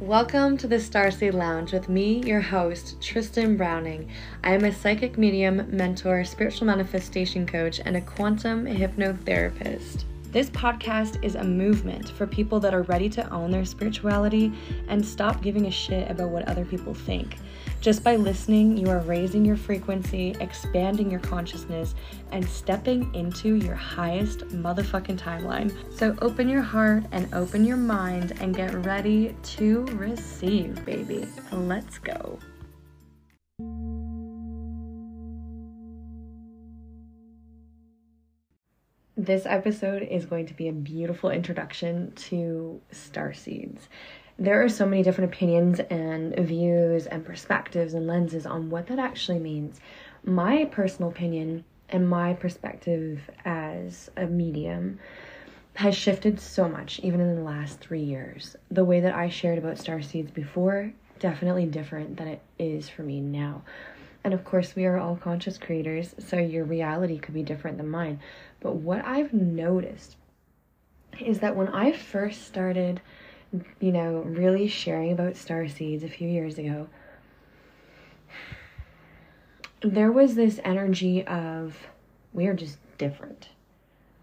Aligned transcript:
Welcome 0.00 0.56
to 0.58 0.68
the 0.68 0.76
Starseed 0.76 1.34
Lounge 1.34 1.72
with 1.72 1.88
me, 1.88 2.22
your 2.22 2.40
host, 2.40 3.00
Tristyn 3.00 3.56
Browning. 3.56 4.08
I 4.44 4.54
am 4.54 4.64
a 4.64 4.72
psychic 4.72 5.18
medium, 5.18 5.66
mentor, 5.76 6.22
spiritual 6.22 6.68
manifestation 6.68 7.44
coach, 7.44 7.80
and 7.84 7.96
a 7.96 8.00
quantum 8.00 8.64
hypnotherapist. 8.64 10.04
This 10.30 10.50
podcast 10.50 11.24
is 11.24 11.34
a 11.34 11.42
movement 11.42 12.10
for 12.10 12.28
people 12.28 12.60
that 12.60 12.74
are 12.74 12.82
ready 12.82 13.08
to 13.08 13.28
own 13.30 13.50
their 13.50 13.64
spirituality 13.64 14.52
and 14.86 15.04
stop 15.04 15.42
giving 15.42 15.66
a 15.66 15.70
shit 15.70 16.08
about 16.08 16.28
what 16.28 16.46
other 16.46 16.64
people 16.64 16.94
think. 16.94 17.36
Just 17.80 18.02
by 18.02 18.16
listening, 18.16 18.76
you 18.76 18.90
are 18.90 18.98
raising 18.98 19.44
your 19.44 19.56
frequency, 19.56 20.34
expanding 20.40 21.08
your 21.12 21.20
consciousness, 21.20 21.94
and 22.32 22.44
stepping 22.44 23.14
into 23.14 23.54
your 23.54 23.76
highest 23.76 24.40
motherfucking 24.48 25.16
timeline. 25.16 25.72
So 25.96 26.16
open 26.20 26.48
your 26.48 26.62
heart 26.62 27.04
and 27.12 27.32
open 27.32 27.64
your 27.64 27.76
mind 27.76 28.36
and 28.40 28.54
get 28.54 28.74
ready 28.84 29.36
to 29.42 29.84
receive, 29.92 30.84
baby. 30.84 31.28
Let's 31.52 31.98
go. 31.98 32.40
This 39.16 39.46
episode 39.46 40.02
is 40.02 40.26
going 40.26 40.46
to 40.46 40.54
be 40.54 40.68
a 40.68 40.72
beautiful 40.72 41.30
introduction 41.30 42.12
to 42.28 42.80
star 42.90 43.32
seeds. 43.32 43.88
There 44.40 44.62
are 44.62 44.68
so 44.68 44.86
many 44.86 45.02
different 45.02 45.34
opinions 45.34 45.80
and 45.80 46.36
views 46.36 47.06
and 47.06 47.24
perspectives 47.24 47.94
and 47.94 48.06
lenses 48.06 48.46
on 48.46 48.70
what 48.70 48.86
that 48.86 49.00
actually 49.00 49.40
means. 49.40 49.80
My 50.24 50.64
personal 50.66 51.10
opinion 51.10 51.64
and 51.88 52.08
my 52.08 52.34
perspective 52.34 53.28
as 53.44 54.10
a 54.16 54.26
medium 54.26 55.00
has 55.74 55.96
shifted 55.96 56.38
so 56.38 56.68
much, 56.68 57.00
even 57.00 57.20
in 57.20 57.34
the 57.34 57.42
last 57.42 57.80
three 57.80 58.02
years. 58.02 58.54
The 58.70 58.84
way 58.84 59.00
that 59.00 59.14
I 59.14 59.28
shared 59.28 59.58
about 59.58 59.78
star 59.78 60.02
seeds 60.02 60.30
before, 60.30 60.92
definitely 61.18 61.66
different 61.66 62.16
than 62.16 62.28
it 62.28 62.42
is 62.60 62.88
for 62.88 63.02
me 63.02 63.20
now. 63.20 63.62
And 64.22 64.34
of 64.34 64.44
course, 64.44 64.76
we 64.76 64.86
are 64.86 64.98
all 64.98 65.16
conscious 65.16 65.58
creators, 65.58 66.14
so 66.18 66.36
your 66.36 66.64
reality 66.64 67.18
could 67.18 67.34
be 67.34 67.42
different 67.42 67.76
than 67.76 67.88
mine. 67.88 68.20
But 68.60 68.76
what 68.76 69.04
I've 69.04 69.32
noticed 69.32 70.16
is 71.20 71.40
that 71.40 71.56
when 71.56 71.68
I 71.68 71.90
first 71.90 72.46
started, 72.46 73.00
you 73.80 73.92
know, 73.92 74.22
really 74.26 74.68
sharing 74.68 75.12
about 75.12 75.36
star 75.36 75.68
seeds 75.68 76.04
a 76.04 76.08
few 76.08 76.28
years 76.28 76.58
ago, 76.58 76.88
there 79.80 80.12
was 80.12 80.34
this 80.34 80.60
energy 80.64 81.26
of 81.26 81.76
we 82.32 82.46
are 82.46 82.54
just 82.54 82.78
different. 82.98 83.48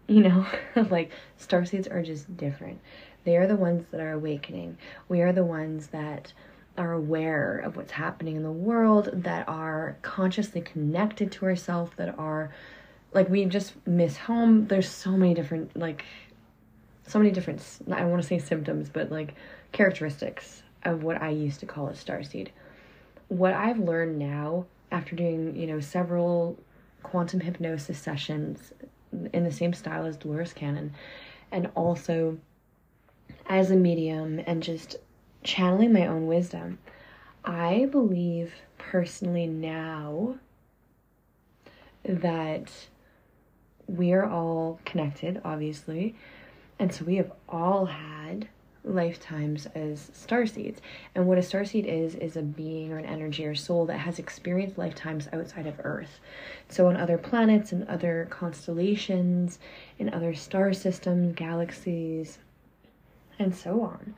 You 0.06 0.22
know, 0.22 0.46
like 0.90 1.10
star 1.36 1.64
seeds 1.64 1.88
are 1.88 2.02
just 2.02 2.36
different. 2.36 2.80
They 3.24 3.36
are 3.36 3.46
the 3.46 3.56
ones 3.56 3.86
that 3.90 4.00
are 4.00 4.12
awakening. 4.12 4.78
We 5.08 5.22
are 5.22 5.32
the 5.32 5.44
ones 5.44 5.88
that 5.88 6.32
are 6.78 6.92
aware 6.92 7.58
of 7.58 7.76
what's 7.76 7.92
happening 7.92 8.36
in 8.36 8.42
the 8.42 8.52
world, 8.52 9.10
that 9.12 9.48
are 9.48 9.96
consciously 10.02 10.60
connected 10.60 11.32
to 11.32 11.46
ourselves, 11.46 11.92
that 11.96 12.16
are 12.18 12.52
like 13.12 13.28
we 13.28 13.44
just 13.46 13.74
miss 13.86 14.16
home. 14.16 14.66
There's 14.68 14.88
so 14.88 15.12
many 15.12 15.34
different 15.34 15.76
like 15.76 16.04
so 17.06 17.18
many 17.18 17.30
different 17.30 17.62
I 17.90 18.04
want 18.04 18.22
to 18.22 18.28
say 18.28 18.38
symptoms, 18.38 18.88
but 18.88 19.10
like 19.10 19.34
characteristics 19.72 20.62
of 20.84 21.02
what 21.02 21.20
I 21.20 21.30
used 21.30 21.60
to 21.60 21.66
call 21.66 21.88
a 21.88 21.92
starseed. 21.92 22.48
What 23.28 23.54
I've 23.54 23.78
learned 23.78 24.18
now 24.18 24.66
after 24.90 25.16
doing, 25.16 25.56
you 25.56 25.66
know, 25.66 25.80
several 25.80 26.58
quantum 27.02 27.40
hypnosis 27.40 27.98
sessions 27.98 28.72
in 29.32 29.44
the 29.44 29.52
same 29.52 29.72
style 29.72 30.06
as 30.06 30.16
Dolores 30.16 30.52
Cannon 30.52 30.92
and 31.50 31.70
also 31.74 32.38
as 33.48 33.70
a 33.70 33.76
medium 33.76 34.40
and 34.46 34.62
just 34.62 34.96
channeling 35.42 35.92
my 35.92 36.06
own 36.06 36.26
wisdom. 36.26 36.78
I 37.44 37.86
believe 37.90 38.54
personally 38.78 39.46
now 39.46 40.36
that 42.04 42.72
we 43.86 44.12
are 44.12 44.24
all 44.24 44.80
connected, 44.84 45.40
obviously. 45.44 46.16
And 46.78 46.92
so 46.92 47.04
we 47.04 47.16
have 47.16 47.32
all 47.48 47.86
had 47.86 48.48
lifetimes 48.84 49.66
as 49.74 50.10
star 50.12 50.46
seeds. 50.46 50.80
And 51.14 51.26
what 51.26 51.38
a 51.38 51.42
star 51.42 51.64
seed 51.64 51.86
is, 51.86 52.14
is 52.14 52.36
a 52.36 52.42
being 52.42 52.92
or 52.92 52.98
an 52.98 53.04
energy 53.04 53.44
or 53.44 53.54
soul 53.54 53.86
that 53.86 53.98
has 53.98 54.18
experienced 54.18 54.78
lifetimes 54.78 55.28
outside 55.32 55.66
of 55.66 55.80
Earth. 55.82 56.20
So 56.68 56.86
on 56.86 56.96
other 56.96 57.18
planets 57.18 57.72
and 57.72 57.86
other 57.88 58.28
constellations, 58.30 59.58
in 59.98 60.12
other 60.12 60.34
star 60.34 60.72
systems, 60.72 61.34
galaxies, 61.34 62.38
and 63.38 63.54
so 63.54 63.82
on. 63.82 64.14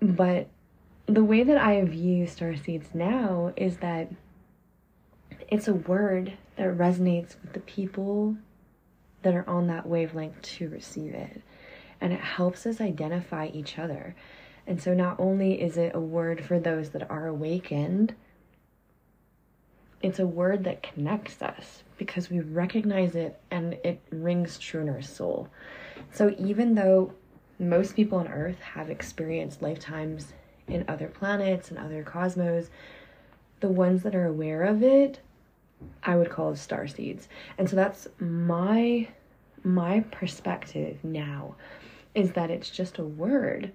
But 0.00 0.48
the 1.06 1.24
way 1.24 1.42
that 1.42 1.58
I 1.58 1.82
view 1.84 2.26
star 2.26 2.54
seeds 2.56 2.90
now 2.94 3.52
is 3.56 3.78
that 3.78 4.08
it's 5.48 5.66
a 5.66 5.74
word 5.74 6.34
that 6.56 6.76
resonates 6.76 7.34
with 7.42 7.54
the 7.54 7.60
people 7.60 8.36
that 9.28 9.34
are 9.34 9.48
on 9.50 9.66
that 9.66 9.86
wavelength 9.86 10.40
to 10.40 10.70
receive 10.70 11.12
it. 11.12 11.42
And 12.00 12.14
it 12.14 12.20
helps 12.20 12.64
us 12.64 12.80
identify 12.80 13.48
each 13.48 13.78
other. 13.78 14.16
And 14.66 14.80
so 14.80 14.94
not 14.94 15.20
only 15.20 15.60
is 15.60 15.76
it 15.76 15.94
a 15.94 16.00
word 16.00 16.42
for 16.42 16.58
those 16.58 16.88
that 16.90 17.10
are 17.10 17.26
awakened, 17.26 18.14
it's 20.00 20.18
a 20.18 20.26
word 20.26 20.64
that 20.64 20.82
connects 20.82 21.42
us 21.42 21.82
because 21.98 22.30
we 22.30 22.40
recognize 22.40 23.14
it 23.14 23.38
and 23.50 23.74
it 23.84 24.00
rings 24.10 24.56
true 24.56 24.80
in 24.80 24.88
our 24.88 25.02
soul. 25.02 25.50
So 26.10 26.34
even 26.38 26.74
though 26.74 27.12
most 27.58 27.96
people 27.96 28.16
on 28.16 28.28
earth 28.28 28.60
have 28.60 28.88
experienced 28.88 29.60
lifetimes 29.60 30.32
in 30.68 30.86
other 30.88 31.08
planets 31.08 31.68
and 31.68 31.78
other 31.78 32.02
cosmos, 32.02 32.70
the 33.60 33.68
ones 33.68 34.04
that 34.04 34.14
are 34.14 34.24
aware 34.24 34.62
of 34.62 34.82
it 34.82 35.20
I 36.02 36.16
would 36.16 36.30
call 36.30 36.54
star 36.56 36.88
seeds. 36.88 37.28
And 37.56 37.68
so 37.68 37.76
that's 37.76 38.08
my 38.18 39.08
my 39.68 40.00
perspective 40.10 40.98
now 41.02 41.54
is 42.14 42.32
that 42.32 42.50
it's 42.50 42.70
just 42.70 42.98
a 42.98 43.04
word 43.04 43.72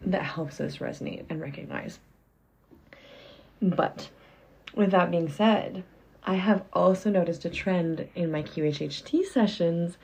that 0.00 0.22
helps 0.22 0.60
us 0.60 0.78
resonate 0.78 1.24
and 1.30 1.40
recognize. 1.40 1.98
But 3.62 4.10
with 4.74 4.90
that 4.90 5.10
being 5.10 5.28
said, 5.28 5.84
I 6.24 6.34
have 6.34 6.64
also 6.72 7.10
noticed 7.10 7.44
a 7.44 7.50
trend 7.50 8.08
in 8.14 8.30
my 8.30 8.42
QHHT 8.42 9.24
sessions 9.26 9.96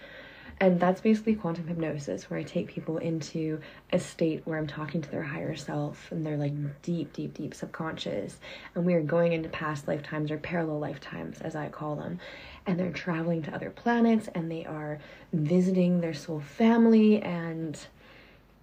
and 0.60 0.78
that's 0.78 1.00
basically 1.00 1.34
quantum 1.34 1.66
hypnosis, 1.66 2.30
where 2.30 2.38
I 2.38 2.42
take 2.44 2.68
people 2.68 2.98
into 2.98 3.60
a 3.92 3.98
state 3.98 4.42
where 4.44 4.56
I'm 4.56 4.66
talking 4.66 5.02
to 5.02 5.10
their 5.10 5.22
higher 5.22 5.56
self 5.56 6.10
and 6.12 6.24
they're 6.24 6.36
like 6.36 6.52
deep, 6.82 7.12
deep, 7.12 7.34
deep 7.34 7.54
subconscious. 7.54 8.38
And 8.74 8.84
we 8.84 8.94
are 8.94 9.02
going 9.02 9.32
into 9.32 9.48
past 9.48 9.88
lifetimes 9.88 10.30
or 10.30 10.38
parallel 10.38 10.78
lifetimes, 10.78 11.40
as 11.40 11.56
I 11.56 11.68
call 11.68 11.96
them. 11.96 12.20
And 12.66 12.78
they're 12.78 12.92
traveling 12.92 13.42
to 13.42 13.54
other 13.54 13.70
planets 13.70 14.28
and 14.34 14.50
they 14.50 14.64
are 14.64 15.00
visiting 15.32 16.00
their 16.00 16.14
soul 16.14 16.40
family. 16.40 17.20
And 17.20 17.78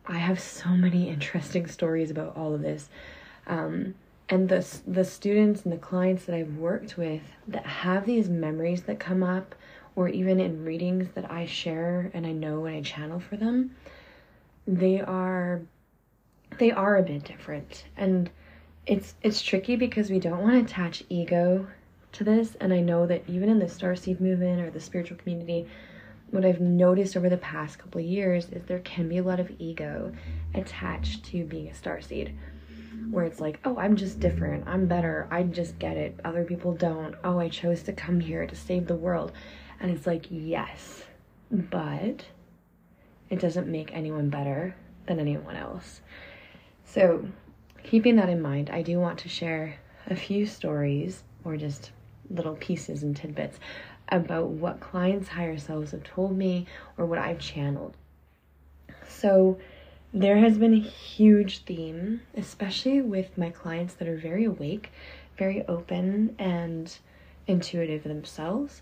I 0.05 0.17
have 0.17 0.39
so 0.39 0.69
many 0.69 1.09
interesting 1.15 1.67
stories 1.67 2.09
about 2.09 2.37
all 2.37 2.53
of 2.53 2.61
this. 2.61 2.89
Um, 3.47 3.95
and 4.29 4.47
the 4.47 4.65
the 4.87 5.03
students 5.03 5.63
and 5.63 5.73
the 5.73 5.77
clients 5.77 6.23
that 6.23 6.33
I've 6.33 6.55
worked 6.55 6.97
with 6.97 7.21
that 7.49 7.65
have 7.65 8.05
these 8.05 8.29
memories 8.29 8.83
that 8.83 8.97
come 8.97 9.23
up 9.23 9.55
or 9.95 10.09
even 10.09 10.39
in 10.39 10.63
readings 10.63 11.09
that 11.15 11.29
I 11.29 11.45
share 11.45 12.11
and 12.13 12.25
I 12.25 12.31
know 12.31 12.65
and 12.65 12.77
I 12.77 12.81
channel 12.81 13.19
for 13.19 13.37
them, 13.37 13.75
they 14.67 15.01
are 15.01 15.61
they 16.57 16.71
are 16.71 16.97
a 16.97 17.03
bit 17.03 17.23
different. 17.23 17.85
And 17.97 18.29
it's 18.85 19.15
it's 19.21 19.41
tricky 19.41 19.75
because 19.75 20.09
we 20.09 20.19
don't 20.19 20.41
want 20.41 20.53
to 20.53 20.73
attach 20.73 21.03
ego 21.09 21.67
to 22.13 22.23
this 22.23 22.55
and 22.59 22.73
I 22.73 22.81
know 22.81 23.05
that 23.07 23.23
even 23.27 23.49
in 23.49 23.59
the 23.59 23.65
starseed 23.65 24.19
movement 24.19 24.61
or 24.61 24.69
the 24.69 24.79
spiritual 24.79 25.17
community 25.17 25.67
what 26.31 26.45
I've 26.45 26.61
noticed 26.61 27.15
over 27.15 27.29
the 27.29 27.37
past 27.37 27.77
couple 27.77 27.99
of 27.99 28.07
years 28.07 28.49
is 28.51 28.63
there 28.65 28.79
can 28.79 29.07
be 29.07 29.17
a 29.17 29.23
lot 29.23 29.39
of 29.39 29.51
ego 29.59 30.13
attached 30.53 31.25
to 31.25 31.43
being 31.43 31.69
a 31.69 31.73
starseed 31.73 32.33
where 33.09 33.25
it's 33.25 33.39
like, 33.39 33.59
oh, 33.65 33.77
I'm 33.77 33.95
just 33.95 34.19
different. 34.19 34.67
I'm 34.67 34.85
better. 34.85 35.27
I 35.31 35.43
just 35.43 35.77
get 35.79 35.97
it. 35.97 36.19
Other 36.23 36.43
people 36.43 36.73
don't. 36.73 37.15
Oh, 37.23 37.39
I 37.39 37.49
chose 37.49 37.83
to 37.83 37.93
come 37.93 38.19
here 38.19 38.45
to 38.45 38.55
save 38.55 38.87
the 38.87 38.95
world. 38.95 39.31
And 39.81 39.89
it's 39.89 40.05
like, 40.05 40.27
yes, 40.29 41.03
but 41.49 42.25
it 43.31 43.39
doesn't 43.39 43.67
make 43.67 43.91
anyone 43.93 44.29
better 44.29 44.75
than 45.07 45.19
anyone 45.19 45.55
else. 45.55 46.01
So, 46.85 47.27
keeping 47.83 48.15
that 48.17 48.29
in 48.29 48.41
mind, 48.41 48.69
I 48.69 48.83
do 48.83 48.99
want 48.99 49.17
to 49.19 49.29
share 49.29 49.77
a 50.07 50.15
few 50.15 50.45
stories 50.45 51.23
or 51.43 51.57
just 51.57 51.91
little 52.29 52.55
pieces 52.55 53.01
and 53.01 53.15
tidbits 53.15 53.59
about 54.09 54.49
what 54.49 54.79
clients' 54.79 55.29
higher 55.29 55.57
selves 55.57 55.91
have 55.91 56.03
told 56.03 56.37
me 56.37 56.67
or 56.97 57.07
what 57.07 57.17
I've 57.17 57.39
channeled. 57.39 57.97
So, 59.07 59.57
there 60.13 60.37
has 60.37 60.59
been 60.59 60.75
a 60.75 60.79
huge 60.79 61.63
theme, 61.63 62.21
especially 62.35 63.01
with 63.01 63.35
my 63.35 63.49
clients 63.49 63.95
that 63.95 64.07
are 64.07 64.17
very 64.17 64.45
awake, 64.45 64.91
very 65.37 65.65
open, 65.67 66.35
and 66.37 66.95
intuitive 67.47 68.03
themselves, 68.03 68.81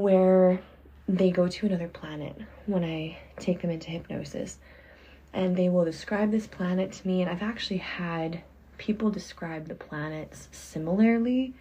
where 0.00 0.60
they 1.08 1.30
go 1.30 1.46
to 1.48 1.66
another 1.66 1.88
planet 1.88 2.36
when 2.66 2.82
I 2.82 3.18
take 3.38 3.60
them 3.62 3.70
into 3.70 3.90
hypnosis. 3.90 4.58
and 5.34 5.56
they 5.56 5.68
will 5.68 5.84
describe 5.84 6.30
this 6.30 6.46
planet 6.46 6.92
to 6.92 7.06
me. 7.06 7.20
And 7.20 7.30
I've 7.30 7.42
actually 7.42 7.78
had 7.78 8.40
people 8.78 9.10
describe 9.10 9.66
the 9.68 9.74
planets 9.74 10.48
similarly 10.52 11.52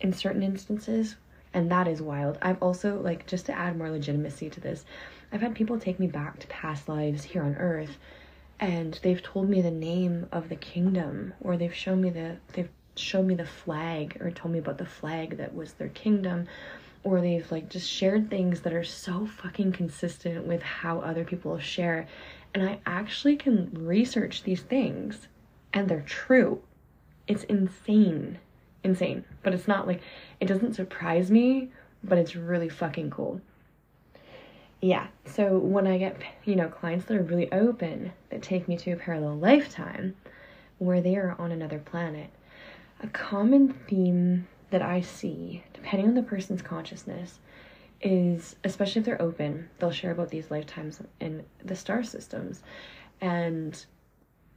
in 0.00 0.12
certain 0.12 0.42
instances, 0.42 1.16
and 1.52 1.70
that 1.70 1.88
is 1.88 2.00
wild. 2.00 2.38
I've 2.40 2.62
also, 2.62 3.00
like, 3.00 3.26
just 3.26 3.46
to 3.46 3.52
add 3.52 3.76
more 3.76 3.90
legitimacy 3.90 4.48
to 4.50 4.60
this, 4.60 4.84
I've 5.32 5.40
had 5.40 5.54
people 5.56 5.78
take 5.78 5.98
me 5.98 6.06
back 6.06 6.38
to 6.38 6.46
past 6.46 6.88
lives 6.88 7.24
here 7.24 7.42
on 7.42 7.56
Earth, 7.56 7.98
and 8.60 8.98
they've 9.02 9.22
told 9.22 9.48
me 9.50 9.60
the 9.60 9.70
name 9.70 10.28
of 10.30 10.48
the 10.48 10.56
kingdom, 10.56 11.34
or 11.40 11.56
they've 11.56 11.74
shown 11.74 12.00
me 12.00 12.10
the 12.10 12.36
they've 12.52 12.70
shown 12.94 13.26
me 13.26 13.34
the 13.34 13.44
flag, 13.46 14.16
or 14.20 14.30
told 14.30 14.52
me 14.52 14.58
about 14.60 14.78
the 14.78 14.86
flag 14.86 15.36
that 15.36 15.54
was 15.54 15.72
their 15.74 15.88
kingdom, 15.88 16.46
or 17.08 17.22
they've 17.22 17.50
like 17.50 17.70
just 17.70 17.90
shared 17.90 18.28
things 18.28 18.60
that 18.60 18.74
are 18.74 18.84
so 18.84 19.26
fucking 19.26 19.72
consistent 19.72 20.46
with 20.46 20.62
how 20.62 21.00
other 21.00 21.24
people 21.24 21.58
share, 21.58 22.06
and 22.52 22.68
I 22.68 22.80
actually 22.84 23.36
can 23.36 23.70
research 23.72 24.42
these 24.42 24.60
things, 24.60 25.28
and 25.72 25.88
they're 25.88 26.02
true. 26.02 26.60
It's 27.26 27.44
insane, 27.44 28.38
insane, 28.84 29.24
but 29.42 29.54
it's 29.54 29.68
not 29.68 29.86
like 29.86 30.02
it 30.40 30.46
doesn't 30.46 30.74
surprise 30.74 31.30
me, 31.30 31.70
but 32.04 32.18
it's 32.18 32.36
really 32.36 32.68
fucking 32.68 33.10
cool. 33.10 33.40
Yeah, 34.80 35.06
so 35.24 35.58
when 35.58 35.86
I 35.86 35.98
get, 35.98 36.20
you 36.44 36.56
know, 36.56 36.68
clients 36.68 37.06
that 37.06 37.16
are 37.16 37.22
really 37.22 37.50
open 37.52 38.12
that 38.30 38.42
take 38.42 38.68
me 38.68 38.76
to 38.76 38.92
a 38.92 38.96
parallel 38.96 39.36
lifetime 39.36 40.14
where 40.78 41.00
they 41.00 41.16
are 41.16 41.34
on 41.38 41.52
another 41.52 41.78
planet, 41.80 42.30
a 43.02 43.08
common 43.08 43.72
theme 43.88 44.46
that 44.70 44.82
I 44.82 45.00
see, 45.00 45.64
depending 45.82 46.08
on 46.08 46.14
the 46.14 46.22
person's 46.22 46.62
consciousness, 46.62 47.38
is 48.00 48.56
especially 48.64 49.00
if 49.00 49.06
they're 49.06 49.22
open, 49.22 49.68
they'll 49.78 49.90
share 49.90 50.12
about 50.12 50.30
these 50.30 50.50
lifetimes 50.50 51.00
in 51.20 51.44
the 51.64 51.76
star 51.76 52.02
systems. 52.02 52.62
And 53.20 53.84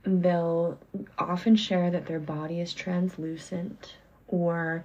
they'll 0.04 0.80
often 1.18 1.56
share 1.56 1.90
that 1.92 2.06
their 2.06 2.20
body 2.20 2.60
is 2.60 2.74
translucent 2.74 3.96
or 4.28 4.84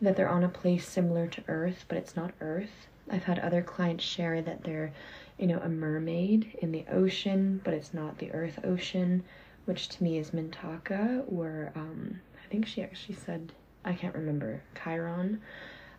that 0.00 0.16
they're 0.16 0.28
on 0.28 0.44
a 0.44 0.48
place 0.48 0.86
similar 0.86 1.26
to 1.26 1.42
Earth, 1.48 1.84
but 1.88 1.96
it's 1.98 2.16
not 2.16 2.32
Earth 2.40 2.88
I've 3.10 3.24
had 3.24 3.38
other 3.38 3.62
clients 3.62 4.04
share 4.04 4.40
that 4.42 4.64
they're, 4.64 4.92
you 5.38 5.46
know, 5.46 5.58
a 5.58 5.68
mermaid 5.68 6.56
in 6.62 6.72
the 6.72 6.84
ocean, 6.90 7.60
but 7.62 7.74
it's 7.74 7.92
not 7.92 8.18
the 8.18 8.32
Earth 8.32 8.58
Ocean, 8.64 9.22
which 9.66 9.88
to 9.90 10.02
me 10.02 10.18
is 10.18 10.30
Mintaka, 10.30 11.24
or 11.30 11.72
um, 11.74 12.20
I 12.42 12.48
think 12.48 12.66
she 12.66 12.82
actually 12.82 13.16
said, 13.16 13.52
I 13.84 13.92
can't 13.92 14.14
remember, 14.14 14.62
Chiron. 14.82 15.40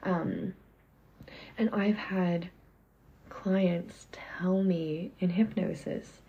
Um, 0.04 0.54
and 1.58 1.70
I've 1.72 1.98
had 1.98 2.50
clients 3.30 4.08
tell 4.12 4.64
me 4.64 5.12
in 5.20 5.30
hypnosis 5.30 6.22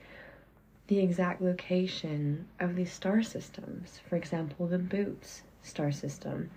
the 0.89 0.99
exact 0.99 1.43
location 1.43 2.47
of 2.61 2.77
these 2.77 2.93
star 2.93 3.23
systems. 3.23 4.01
For 4.09 4.17
example, 4.17 4.67
the 4.67 4.79
Bootes 4.79 5.43
star 5.63 5.91
system, 5.91 6.51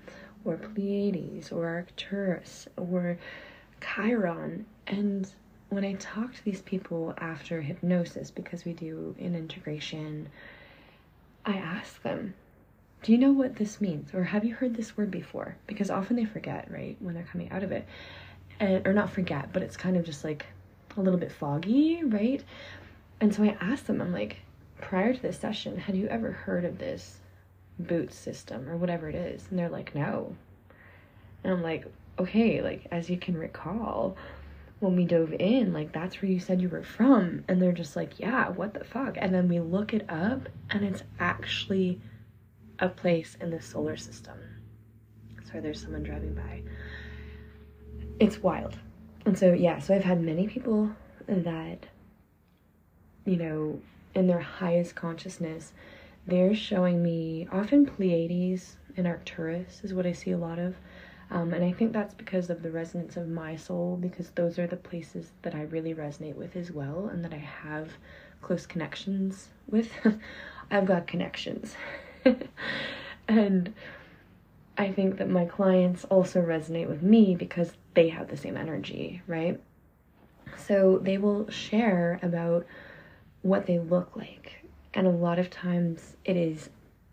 or 0.45 0.57
Pleiades, 0.57 1.51
or 1.51 1.65
Arcturus, 1.67 2.67
or 2.77 3.17
Chiron. 3.81 4.65
And 4.87 5.31
when 5.69 5.83
I 5.83 5.93
talk 5.93 6.33
to 6.33 6.45
these 6.45 6.61
people 6.61 7.13
after 7.17 7.61
hypnosis, 7.61 8.31
because 8.31 8.65
we 8.65 8.73
do 8.73 9.15
an 9.19 9.35
integration, 9.35 10.29
I 11.45 11.53
ask 11.53 12.01
them, 12.03 12.33
Do 13.01 13.11
you 13.11 13.17
know 13.17 13.31
what 13.31 13.55
this 13.55 13.79
means? 13.79 14.13
Or 14.13 14.23
have 14.23 14.43
you 14.43 14.53
heard 14.55 14.75
this 14.75 14.97
word 14.97 15.09
before? 15.09 15.55
Because 15.67 15.89
often 15.89 16.15
they 16.17 16.25
forget, 16.25 16.69
right, 16.69 16.97
when 16.99 17.15
they're 17.15 17.23
coming 17.23 17.51
out 17.51 17.63
of 17.63 17.71
it. 17.71 17.87
And, 18.59 18.85
or 18.85 18.91
not 18.91 19.09
forget, 19.09 19.53
but 19.53 19.63
it's 19.63 19.77
kind 19.77 19.95
of 19.95 20.03
just 20.03 20.23
like 20.23 20.45
a 20.97 21.01
little 21.01 21.19
bit 21.19 21.31
foggy, 21.31 22.03
right? 22.03 22.43
And 23.21 23.33
so 23.33 23.43
I 23.43 23.57
ask 23.61 23.85
them, 23.85 24.01
I'm 24.01 24.11
like, 24.11 24.37
prior 24.81 25.13
to 25.13 25.21
this 25.21 25.39
session, 25.39 25.77
had 25.77 25.95
you 25.95 26.07
ever 26.07 26.31
heard 26.31 26.65
of 26.65 26.77
this 26.77 27.19
boot 27.79 28.13
system 28.13 28.67
or 28.67 28.75
whatever 28.75 29.09
it 29.09 29.15
is? 29.15 29.47
And 29.49 29.57
they're 29.57 29.69
like, 29.69 29.95
no. 29.95 30.35
And 31.43 31.53
I'm 31.53 31.63
like, 31.63 31.85
okay, 32.19 32.61
like 32.61 32.85
as 32.91 33.09
you 33.09 33.17
can 33.17 33.37
recall, 33.37 34.17
when 34.79 34.95
we 34.95 35.05
dove 35.05 35.33
in, 35.33 35.73
like 35.73 35.91
that's 35.91 36.21
where 36.21 36.31
you 36.31 36.39
said 36.39 36.61
you 36.61 36.69
were 36.69 36.83
from. 36.83 37.43
And 37.47 37.61
they're 37.61 37.71
just 37.71 37.95
like, 37.95 38.19
yeah, 38.19 38.49
what 38.49 38.73
the 38.73 38.83
fuck? 38.83 39.15
And 39.17 39.33
then 39.33 39.47
we 39.47 39.59
look 39.59 39.93
it 39.93 40.05
up 40.09 40.49
and 40.69 40.83
it's 40.83 41.03
actually 41.19 42.01
a 42.81 42.89
place 42.89 43.35
in 43.41 43.49
the 43.49 43.61
solar 43.61 43.97
system. 43.97 44.37
Sorry, 45.43 45.61
there's 45.61 45.81
someone 45.81 46.03
driving 46.03 46.33
by. 46.33 46.61
It's 48.19 48.41
wild. 48.41 48.77
And 49.25 49.37
so, 49.37 49.53
yeah, 49.53 49.79
so 49.79 49.95
I've 49.95 50.03
had 50.03 50.21
many 50.21 50.47
people 50.47 50.91
that, 51.27 51.87
you 53.25 53.35
know, 53.35 53.79
in 54.15 54.27
their 54.27 54.39
highest 54.39 54.95
consciousness, 54.95 55.73
they're 56.27 56.55
showing 56.55 57.01
me 57.01 57.47
often 57.51 57.85
Pleiades 57.85 58.77
and 58.97 59.07
Arcturus 59.07 59.81
is 59.83 59.93
what 59.93 60.05
I 60.05 60.11
see 60.11 60.31
a 60.31 60.37
lot 60.37 60.59
of. 60.59 60.75
Um, 61.31 61.53
and 61.53 61.63
I 61.63 61.71
think 61.71 61.93
that's 61.93 62.13
because 62.13 62.49
of 62.49 62.63
the 62.63 62.71
resonance 62.71 63.15
of 63.15 63.27
my 63.27 63.55
soul, 63.55 63.97
because 63.97 64.31
those 64.31 64.57
are 64.57 64.65
the 64.65 64.75
places 64.75 65.31
that 65.43 65.53
I 65.53 65.61
really 65.63 65.93
resonate 65.93 66.35
with 66.35 66.55
as 66.55 66.71
well, 66.71 67.07
and 67.11 67.23
that 67.23 67.33
I 67.33 67.37
have 67.37 67.91
close 68.41 68.65
connections 68.65 69.49
with. 69.69 69.91
I've 70.71 70.87
got 70.87 71.05
connections. 71.05 71.75
and 73.27 73.73
I 74.77 74.91
think 74.91 75.17
that 75.17 75.29
my 75.29 75.45
clients 75.45 76.05
also 76.05 76.41
resonate 76.41 76.87
with 76.87 77.03
me 77.03 77.35
because 77.35 77.73
they 77.93 78.09
have 78.09 78.29
the 78.29 78.37
same 78.37 78.55
energy, 78.55 79.21
right? 79.27 79.59
So 80.57 80.99
they 81.01 81.17
will 81.17 81.49
share 81.49 82.19
about 82.21 82.65
what 83.41 83.65
they 83.65 83.79
look 83.79 84.15
like. 84.15 84.63
And 84.93 85.05
a 85.05 85.11
lot 85.11 85.39
of 85.39 85.49
times 85.49 86.15
it 86.25 86.35
is 86.35 86.69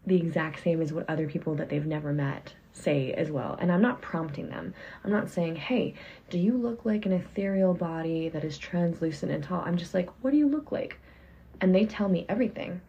the 0.07 0.17
exact 0.17 0.63
same 0.63 0.81
as 0.81 0.93
what 0.93 1.09
other 1.09 1.27
people 1.27 1.55
that 1.57 1.69
they've 1.69 1.85
never 1.85 2.13
met 2.13 2.55
say 2.73 3.13
as 3.13 3.31
well. 3.31 3.57
And 3.61 3.73
I'm 3.73 3.83
not 3.83 4.01
prompting 4.01 4.49
them. 4.49 4.75
I'm 5.05 5.11
not 5.11 5.31
saying, 5.31 5.57
hey, 5.57 5.95
do 6.31 6.39
you 6.39 6.57
look 6.57 6.85
like 6.85 7.07
an 7.07 7.13
ethereal 7.13 7.75
body 7.75 8.29
that 8.29 8.45
is 8.45 8.59
translucent 8.59 9.33
and 9.33 9.43
tall? 9.43 9.63
I'm 9.65 9.77
just 9.77 9.95
like, 9.95 10.11
what 10.23 10.31
do 10.31 10.37
you 10.37 10.49
look 10.49 10.71
like? 10.71 10.99
And 11.61 11.75
they 11.75 11.87
tell 11.87 12.09
me 12.09 12.27
everything. 12.29 12.81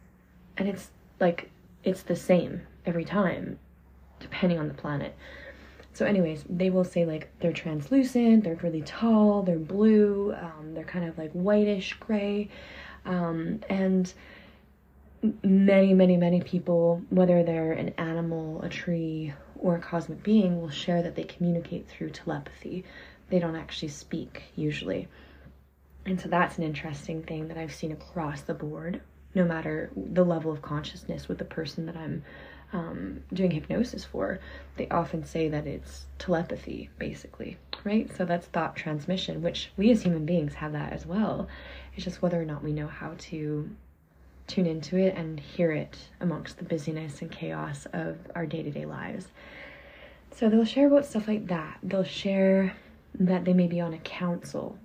And 0.57 0.67
it's 0.67 0.89
like, 1.19 1.49
it's 1.87 2.03
the 2.03 2.15
same 2.15 2.61
every 2.85 3.05
time, 3.05 3.59
depending 4.19 4.59
on 4.59 4.67
the 4.67 4.73
planet. 4.73 5.15
So, 5.93 6.05
anyways, 6.05 6.43
they 6.49 6.69
will 6.69 6.83
say 6.83 7.05
like 7.05 7.29
they're 7.39 7.53
translucent, 7.53 8.43
they're 8.43 8.59
really 8.61 8.81
tall, 8.81 9.41
they're 9.41 9.57
blue, 9.57 10.35
um, 10.39 10.73
they're 10.73 10.83
kind 10.83 11.05
of 11.05 11.17
like 11.17 11.31
whitish 11.31 11.93
gray. 11.93 12.49
Um, 13.05 13.61
and 13.69 14.13
many, 15.43 15.93
many, 15.93 16.17
many 16.17 16.41
people, 16.41 17.01
whether 17.09 17.41
they're 17.41 17.71
an 17.71 17.93
animal, 17.97 18.61
a 18.61 18.69
tree, 18.69 19.33
or 19.59 19.75
a 19.75 19.79
cosmic 19.79 20.21
being 20.21 20.61
will 20.61 20.69
share 20.69 21.01
that 21.01 21.15
they 21.15 21.23
communicate 21.23 21.87
through 21.87 22.11
telepathy. 22.11 22.83
They 23.29 23.39
don't 23.39 23.55
actually 23.55 23.89
speak 23.89 24.43
usually. 24.55 25.07
And 26.05 26.19
so 26.19 26.29
that's 26.29 26.57
an 26.57 26.63
interesting 26.63 27.23
thing 27.23 27.47
that 27.47 27.57
I've 27.57 27.73
seen 27.73 27.91
across 27.91 28.41
the 28.41 28.53
board, 28.53 29.01
no 29.35 29.45
matter 29.45 29.91
the 29.95 30.25
level 30.25 30.51
of 30.51 30.61
consciousness 30.61 31.27
with 31.27 31.37
the 31.37 31.45
person 31.45 31.85
that 31.85 31.97
I'm 31.97 32.23
um, 32.73 33.23
doing 33.33 33.51
hypnosis 33.51 34.03
for. 34.03 34.39
They 34.75 34.89
often 34.89 35.23
say 35.23 35.47
that 35.49 35.67
it's 35.67 36.05
telepathy, 36.19 36.89
basically, 36.97 37.57
right? 37.83 38.09
So 38.15 38.25
that's 38.25 38.47
thought 38.47 38.75
transmission, 38.75 39.41
which 39.41 39.71
we 39.77 39.91
as 39.91 40.01
human 40.01 40.25
beings 40.25 40.53
have 40.55 40.73
that 40.73 40.93
as 40.93 41.05
well. 41.05 41.47
It's 41.95 42.03
just 42.03 42.21
whether 42.21 42.41
or 42.41 42.45
not 42.45 42.63
we 42.63 42.73
know 42.73 42.87
how 42.87 43.13
to 43.17 43.69
tune 44.47 44.65
into 44.65 44.97
it 44.97 45.15
and 45.15 45.39
hear 45.39 45.71
it 45.71 45.97
amongst 46.21 46.57
the 46.57 46.63
busyness 46.63 47.21
and 47.21 47.31
chaos 47.31 47.85
of 47.93 48.17
our 48.35 48.45
day 48.45 48.63
to 48.63 48.71
day 48.71 48.85
lives. 48.85 49.27
So 50.31 50.49
they'll 50.49 50.65
share 50.65 50.87
about 50.87 51.05
stuff 51.05 51.27
like 51.27 51.47
that. 51.47 51.79
They'll 51.83 52.03
share 52.03 52.75
that 53.19 53.45
they 53.45 53.53
may 53.53 53.67
be 53.67 53.81
on 53.81 53.93
a 53.93 53.99
council, 53.99 54.77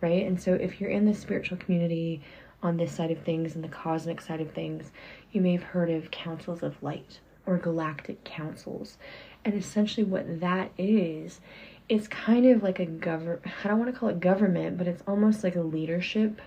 right? 0.00 0.26
And 0.26 0.40
so 0.40 0.54
if 0.54 0.80
you're 0.80 0.90
in 0.90 1.06
the 1.06 1.14
spiritual 1.14 1.56
community 1.56 2.20
on 2.62 2.76
this 2.76 2.92
side 2.92 3.10
of 3.10 3.18
things 3.20 3.54
and 3.54 3.62
the 3.62 3.68
cosmic 3.68 4.20
side 4.20 4.40
of 4.40 4.52
things, 4.52 4.90
you 5.32 5.40
may 5.40 5.52
have 5.52 5.62
heard 5.62 5.90
of 5.90 6.10
councils 6.10 6.62
of 6.62 6.82
light 6.82 7.20
or 7.46 7.56
galactic 7.56 8.24
councils. 8.24 8.98
And 9.44 9.54
essentially, 9.54 10.04
what 10.04 10.40
that 10.40 10.70
is, 10.76 11.40
it's 11.88 12.08
kind 12.08 12.46
of 12.46 12.62
like 12.62 12.78
a 12.80 12.86
government, 12.86 13.42
I 13.64 13.68
don't 13.68 13.78
want 13.78 13.92
to 13.92 13.98
call 13.98 14.08
it 14.08 14.20
government, 14.20 14.76
but 14.76 14.86
it's 14.86 15.02
almost 15.06 15.44
like 15.44 15.56
a 15.56 15.60
leadership 15.60 16.40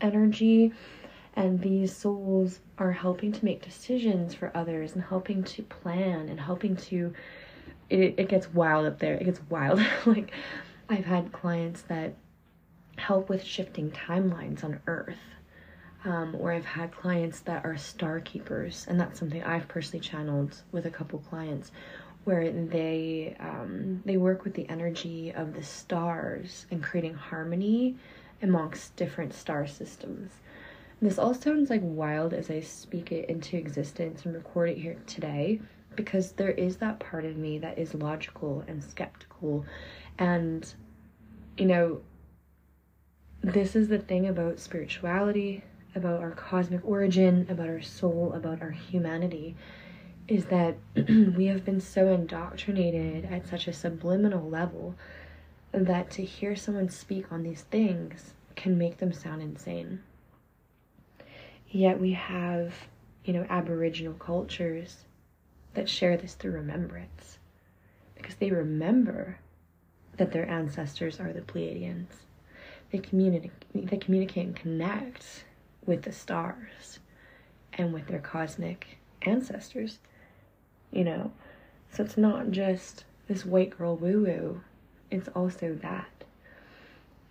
energy. 0.00 0.72
And 1.36 1.60
these 1.60 1.94
souls 1.94 2.60
are 2.78 2.90
helping 2.90 3.30
to 3.30 3.44
make 3.44 3.62
decisions 3.62 4.34
for 4.34 4.50
others 4.56 4.94
and 4.94 5.04
helping 5.04 5.44
to 5.44 5.62
plan 5.62 6.28
and 6.28 6.40
helping 6.40 6.74
to 6.76 7.12
it, 7.90 8.14
it 8.18 8.28
gets 8.28 8.52
wild 8.52 8.86
up 8.86 8.98
there. 8.98 9.14
It 9.14 9.24
gets 9.24 9.40
wild. 9.48 9.80
Like 10.06 10.32
i've 10.88 11.04
had 11.04 11.32
clients 11.32 11.82
that 11.82 12.14
help 12.98 13.28
with 13.28 13.42
shifting 13.44 13.90
timelines 13.90 14.64
on 14.64 14.80
earth 14.86 15.16
um, 16.04 16.36
i've 16.46 16.64
had 16.64 16.90
clients 16.92 17.40
that 17.40 17.64
are 17.64 17.76
star 17.76 18.20
keepers 18.20 18.86
and 18.88 19.00
that's 19.00 19.18
something 19.18 19.42
i've 19.44 19.68
personally 19.68 20.00
channeled 20.00 20.62
with 20.72 20.86
a 20.86 20.90
couple 20.90 21.18
clients 21.20 21.70
where 22.24 22.50
they 22.50 23.36
um, 23.40 24.02
they 24.04 24.16
work 24.16 24.44
with 24.44 24.54
the 24.54 24.68
energy 24.68 25.32
of 25.32 25.54
the 25.54 25.62
stars 25.62 26.66
and 26.70 26.82
creating 26.82 27.14
harmony 27.14 27.96
amongst 28.42 28.94
different 28.96 29.32
star 29.34 29.66
systems 29.66 30.32
This 31.00 31.18
all 31.18 31.34
sounds 31.34 31.70
like 31.70 31.80
wild 31.84 32.34
as 32.34 32.50
I 32.50 32.60
speak 32.60 33.12
it 33.12 33.28
into 33.28 33.56
existence 33.56 34.24
and 34.24 34.34
record 34.34 34.70
it 34.70 34.78
here 34.78 34.96
today 35.06 35.60
because 35.96 36.32
there 36.32 36.50
is 36.52 36.76
that 36.78 36.98
part 37.00 37.24
of 37.24 37.36
me 37.36 37.58
that 37.58 37.78
is 37.78 37.94
logical 37.94 38.64
and 38.68 38.82
skeptical. 38.82 39.64
And, 40.18 40.72
you 41.56 41.66
know, 41.66 42.00
this 43.42 43.76
is 43.76 43.88
the 43.88 43.98
thing 43.98 44.26
about 44.26 44.58
spirituality, 44.58 45.62
about 45.94 46.20
our 46.20 46.32
cosmic 46.32 46.84
origin, 46.84 47.46
about 47.48 47.68
our 47.68 47.82
soul, 47.82 48.32
about 48.34 48.60
our 48.62 48.70
humanity, 48.70 49.56
is 50.26 50.46
that 50.46 50.76
we 51.36 51.46
have 51.46 51.64
been 51.64 51.80
so 51.80 52.08
indoctrinated 52.08 53.24
at 53.26 53.46
such 53.46 53.66
a 53.66 53.72
subliminal 53.72 54.48
level 54.48 54.94
that 55.72 56.10
to 56.10 56.24
hear 56.24 56.56
someone 56.56 56.88
speak 56.88 57.30
on 57.32 57.42
these 57.42 57.62
things 57.62 58.34
can 58.56 58.76
make 58.76 58.98
them 58.98 59.12
sound 59.12 59.42
insane. 59.42 60.00
Yet 61.70 62.00
we 62.00 62.12
have, 62.12 62.74
you 63.24 63.32
know, 63.32 63.46
Aboriginal 63.48 64.14
cultures 64.14 65.04
that 65.74 65.88
share 65.88 66.16
this 66.16 66.34
through 66.34 66.52
remembrance 66.52 67.38
because 68.16 68.34
they 68.36 68.50
remember 68.50 69.38
that 70.16 70.32
their 70.32 70.48
ancestors 70.48 71.20
are 71.20 71.32
the 71.32 71.40
Pleiadians. 71.40 72.06
They 72.90 72.98
communicate, 72.98 73.52
they 73.74 73.96
communicate 73.96 74.46
and 74.46 74.56
connect 74.56 75.44
with 75.84 76.02
the 76.02 76.12
stars 76.12 76.98
and 77.74 77.92
with 77.92 78.06
their 78.06 78.18
cosmic 78.18 78.98
ancestors, 79.22 79.98
you 80.90 81.04
know. 81.04 81.32
So 81.90 82.02
it's 82.02 82.16
not 82.16 82.50
just 82.50 83.04
this 83.26 83.44
white 83.44 83.76
girl 83.76 83.96
woo 83.96 84.24
woo, 84.24 84.60
it's 85.10 85.28
also 85.28 85.74
that. 85.82 86.24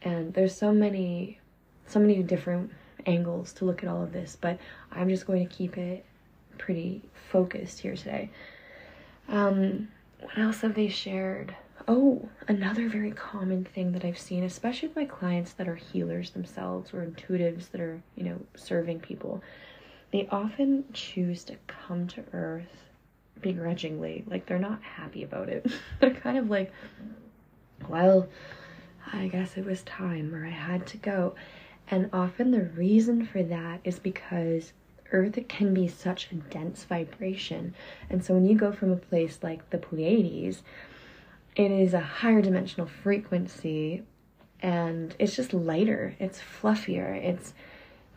And 0.02 0.34
there's 0.34 0.56
so 0.56 0.72
many 0.72 1.40
so 1.88 2.00
many 2.00 2.22
different 2.22 2.72
angles 3.06 3.54
to 3.54 3.66
look 3.66 3.82
at 3.84 3.90
all 3.90 4.04
of 4.04 4.12
this, 4.12 4.38
but 4.40 4.60
I'm 4.92 5.10
just 5.10 5.26
going 5.26 5.48
to 5.48 5.54
keep 5.54 5.78
it 5.78 6.06
pretty 6.58 7.02
focused 7.30 7.80
here 7.80 7.96
today. 7.96 8.30
Um, 9.30 9.88
what 10.20 10.38
else 10.38 10.62
have 10.62 10.76
they 10.76 10.90
shared? 10.90 11.56
Oh, 11.88 12.28
another 12.48 12.90
very 12.90 13.12
common 13.12 13.64
thing 13.64 13.92
that 13.94 14.04
I've 14.04 14.18
seen, 14.18 14.44
especially 14.44 14.90
with 14.90 14.98
my 14.98 15.06
clients 15.06 15.54
that 15.54 15.68
are 15.68 15.76
healers 15.76 16.32
themselves 16.32 16.94
or 16.94 17.06
intuitives 17.06 17.72
that 17.72 17.82
are, 17.82 18.02
you 18.16 18.24
know, 18.24 18.40
serving 18.56 19.00
people, 19.00 19.42
they 20.12 20.28
often 20.32 20.86
choose 20.94 21.44
to 21.46 21.56
come 21.68 22.08
to 22.08 22.24
Earth 22.34 22.88
begrudgingly. 23.42 24.24
Like 24.28 24.46
they're 24.46 24.60
not 24.60 24.82
happy 24.82 25.24
about 25.24 25.50
it. 25.50 25.66
they're 26.00 26.14
kind 26.14 26.38
of 26.38 26.50
like, 26.50 26.72
well, 27.88 28.28
I 29.14 29.28
guess 29.28 29.58
it 29.58 29.66
was 29.66 29.84
time 29.84 30.34
or 30.34 30.46
I 30.46 30.52
had 30.52 30.88
to 30.88 30.98
go. 30.98 31.36
And 31.90 32.10
often 32.12 32.52
the 32.52 32.64
reason 32.64 33.26
for 33.26 33.44
that 33.44 33.80
is 33.84 34.00
because 34.00 34.74
Earth 35.12 35.40
can 35.48 35.74
be 35.74 35.88
such 35.88 36.32
a 36.32 36.36
dense 36.36 36.84
vibration. 36.84 37.74
And 38.10 38.24
so 38.24 38.34
when 38.34 38.46
you 38.46 38.58
go 38.58 38.72
from 38.72 38.92
a 38.92 38.98
place 38.98 39.40
like 39.42 39.70
the 39.70 39.78
Pleiades, 39.78 40.64
it 41.58 41.72
is 41.72 41.96
a 41.96 42.00
higher 42.00 42.42
dimensional 42.42 42.86
frequency 42.86 44.04
and 44.62 45.16
it's 45.18 45.36
just 45.36 45.54
lighter, 45.54 46.16
it's 46.20 46.40
fluffier, 46.40 47.16
it's 47.16 47.54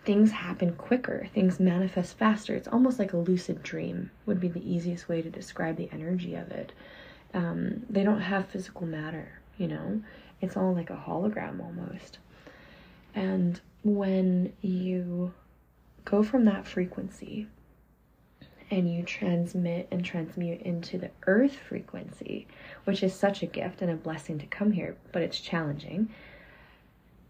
things 0.04 0.30
happen 0.30 0.74
quicker, 0.74 1.26
things 1.34 1.58
manifest 1.58 2.18
faster. 2.18 2.54
It's 2.54 2.68
almost 2.68 2.98
like 2.98 3.14
a 3.14 3.18
lucid 3.18 3.62
dream, 3.62 4.10
would 4.26 4.40
be 4.40 4.48
the 4.48 4.70
easiest 4.70 5.08
way 5.08 5.22
to 5.22 5.30
describe 5.30 5.76
the 5.76 5.88
energy 5.90 6.34
of 6.34 6.50
it. 6.50 6.72
Um, 7.32 7.86
they 7.88 8.04
don't 8.04 8.20
have 8.20 8.48
physical 8.48 8.86
matter, 8.86 9.40
you 9.56 9.68
know, 9.68 10.02
it's 10.42 10.56
all 10.56 10.74
like 10.74 10.90
a 10.90 11.04
hologram 11.06 11.62
almost. 11.62 12.18
And 13.14 13.58
when 13.82 14.52
you 14.60 15.32
go 16.04 16.22
from 16.22 16.44
that 16.44 16.66
frequency 16.66 17.46
and 18.70 18.92
you 18.92 19.02
transmit 19.02 19.88
and 19.90 20.04
transmute 20.04 20.62
into 20.62 20.96
the 20.96 21.10
earth 21.26 21.56
frequency, 21.56 22.46
which 22.84 23.02
is 23.02 23.14
such 23.14 23.42
a 23.42 23.46
gift 23.46 23.82
and 23.82 23.90
a 23.90 23.96
blessing 23.96 24.38
to 24.38 24.46
come 24.46 24.72
here, 24.72 24.96
but 25.12 25.22
it's 25.22 25.40
challenging. 25.40 26.08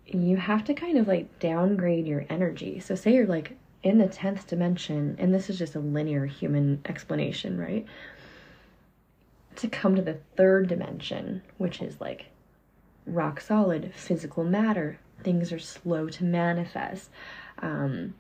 You 0.07 0.37
have 0.37 0.65
to 0.65 0.75
kind 0.75 0.99
of 0.99 1.09
like 1.09 1.39
downgrade 1.39 2.07
your 2.07 2.27
energy. 2.29 2.81
So, 2.81 2.95
say 2.95 3.15
you're 3.15 3.27
like 3.27 3.57
in 3.83 3.99
the 3.99 4.09
10th 4.09 4.47
dimension, 4.47 5.17
and 5.19 5.33
this 5.33 5.49
is 5.49 5.59
just 5.59 5.75
a 5.75 5.81
linear 5.81 6.27
human 6.27 6.83
explanation, 6.85 7.59
right? 7.59 7.87
To 9.57 9.69
come 9.69 9.97
to 9.97 10.03
the 10.03 10.19
third 10.37 10.69
dimension, 10.69 11.43
which 11.59 11.81
is 11.81 12.01
like 12.01 12.27
rock 13.07 13.41
solid 13.41 13.93
physical 13.95 14.45
matter, 14.45 14.99
things 15.23 15.53
are 15.53 15.59
slow 15.59 16.09
to 16.09 16.25
manifest. 16.25 17.11
Um, 17.61 18.15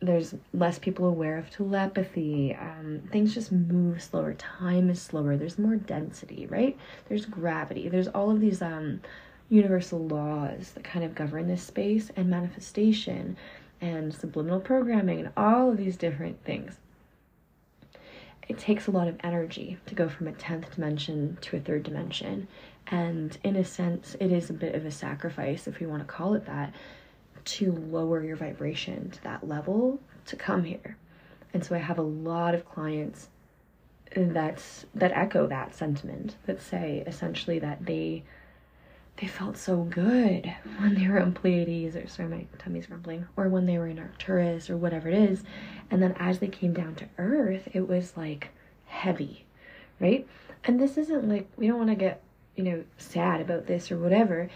there's 0.00 0.34
less 0.54 0.78
people 0.78 1.06
aware 1.06 1.36
of 1.36 1.50
telepathy. 1.50 2.54
Um, 2.54 3.02
things 3.12 3.34
just 3.34 3.52
move 3.52 4.02
slower. 4.02 4.34
Time 4.34 4.88
is 4.88 5.00
slower. 5.00 5.36
There's 5.36 5.58
more 5.58 5.76
density, 5.76 6.46
right? 6.46 6.76
There's 7.08 7.26
gravity. 7.26 7.88
There's 7.88 8.08
all 8.08 8.30
of 8.30 8.40
these 8.40 8.62
um, 8.62 9.00
universal 9.50 10.06
laws 10.06 10.70
that 10.72 10.84
kind 10.84 11.04
of 11.04 11.14
govern 11.14 11.48
this 11.48 11.62
space 11.62 12.10
and 12.16 12.30
manifestation 12.30 13.36
and 13.80 14.14
subliminal 14.14 14.60
programming 14.60 15.20
and 15.20 15.30
all 15.36 15.70
of 15.70 15.76
these 15.76 15.96
different 15.96 16.42
things. 16.44 16.78
It 18.48 18.58
takes 18.58 18.86
a 18.86 18.90
lot 18.90 19.06
of 19.06 19.16
energy 19.22 19.78
to 19.86 19.94
go 19.94 20.08
from 20.08 20.28
a 20.28 20.32
10th 20.32 20.74
dimension 20.74 21.38
to 21.42 21.56
a 21.56 21.60
third 21.60 21.82
dimension. 21.82 22.48
And 22.86 23.36
in 23.44 23.54
a 23.54 23.64
sense, 23.64 24.16
it 24.18 24.32
is 24.32 24.50
a 24.50 24.54
bit 24.54 24.74
of 24.74 24.84
a 24.84 24.90
sacrifice, 24.90 25.68
if 25.68 25.78
we 25.78 25.86
want 25.86 26.02
to 26.02 26.12
call 26.12 26.34
it 26.34 26.46
that, 26.46 26.74
to 27.44 27.72
lower 27.72 28.24
your 28.24 28.36
vibration 28.36 29.10
to 29.10 29.22
that 29.24 29.46
level 29.46 30.00
to 30.26 30.36
come 30.36 30.64
here. 30.64 30.96
And 31.52 31.64
so 31.64 31.74
I 31.74 31.78
have 31.78 31.98
a 31.98 32.02
lot 32.02 32.54
of 32.54 32.64
clients 32.64 33.28
that's 34.14 34.86
that 34.94 35.12
echo 35.12 35.46
that 35.46 35.74
sentiment 35.74 36.36
that 36.46 36.60
say 36.60 37.04
essentially 37.06 37.58
that 37.60 37.86
they 37.86 38.24
they 39.20 39.26
felt 39.26 39.56
so 39.56 39.82
good 39.84 40.52
when 40.78 40.94
they 40.94 41.06
were 41.06 41.18
in 41.18 41.32
Pleiades 41.32 41.94
or 41.94 42.06
sorry 42.08 42.28
my 42.28 42.46
tummy's 42.58 42.90
rumbling 42.90 43.26
or 43.36 43.48
when 43.48 43.66
they 43.66 43.78
were 43.78 43.86
in 43.86 43.98
Arcturus 43.98 44.68
or 44.68 44.76
whatever 44.76 45.08
it 45.08 45.14
is 45.14 45.44
and 45.90 46.02
then 46.02 46.14
as 46.18 46.40
they 46.40 46.48
came 46.48 46.72
down 46.72 46.94
to 46.96 47.08
earth 47.18 47.68
it 47.72 47.86
was 47.86 48.16
like 48.16 48.48
heavy 48.86 49.44
right 50.00 50.26
and 50.64 50.80
this 50.80 50.98
isn't 50.98 51.28
like 51.28 51.48
we 51.56 51.68
don't 51.68 51.78
want 51.78 51.90
to 51.90 51.94
get 51.94 52.20
you 52.56 52.64
know 52.64 52.84
sad 52.98 53.40
about 53.40 53.66
this 53.66 53.92
or 53.92 53.98
whatever 53.98 54.50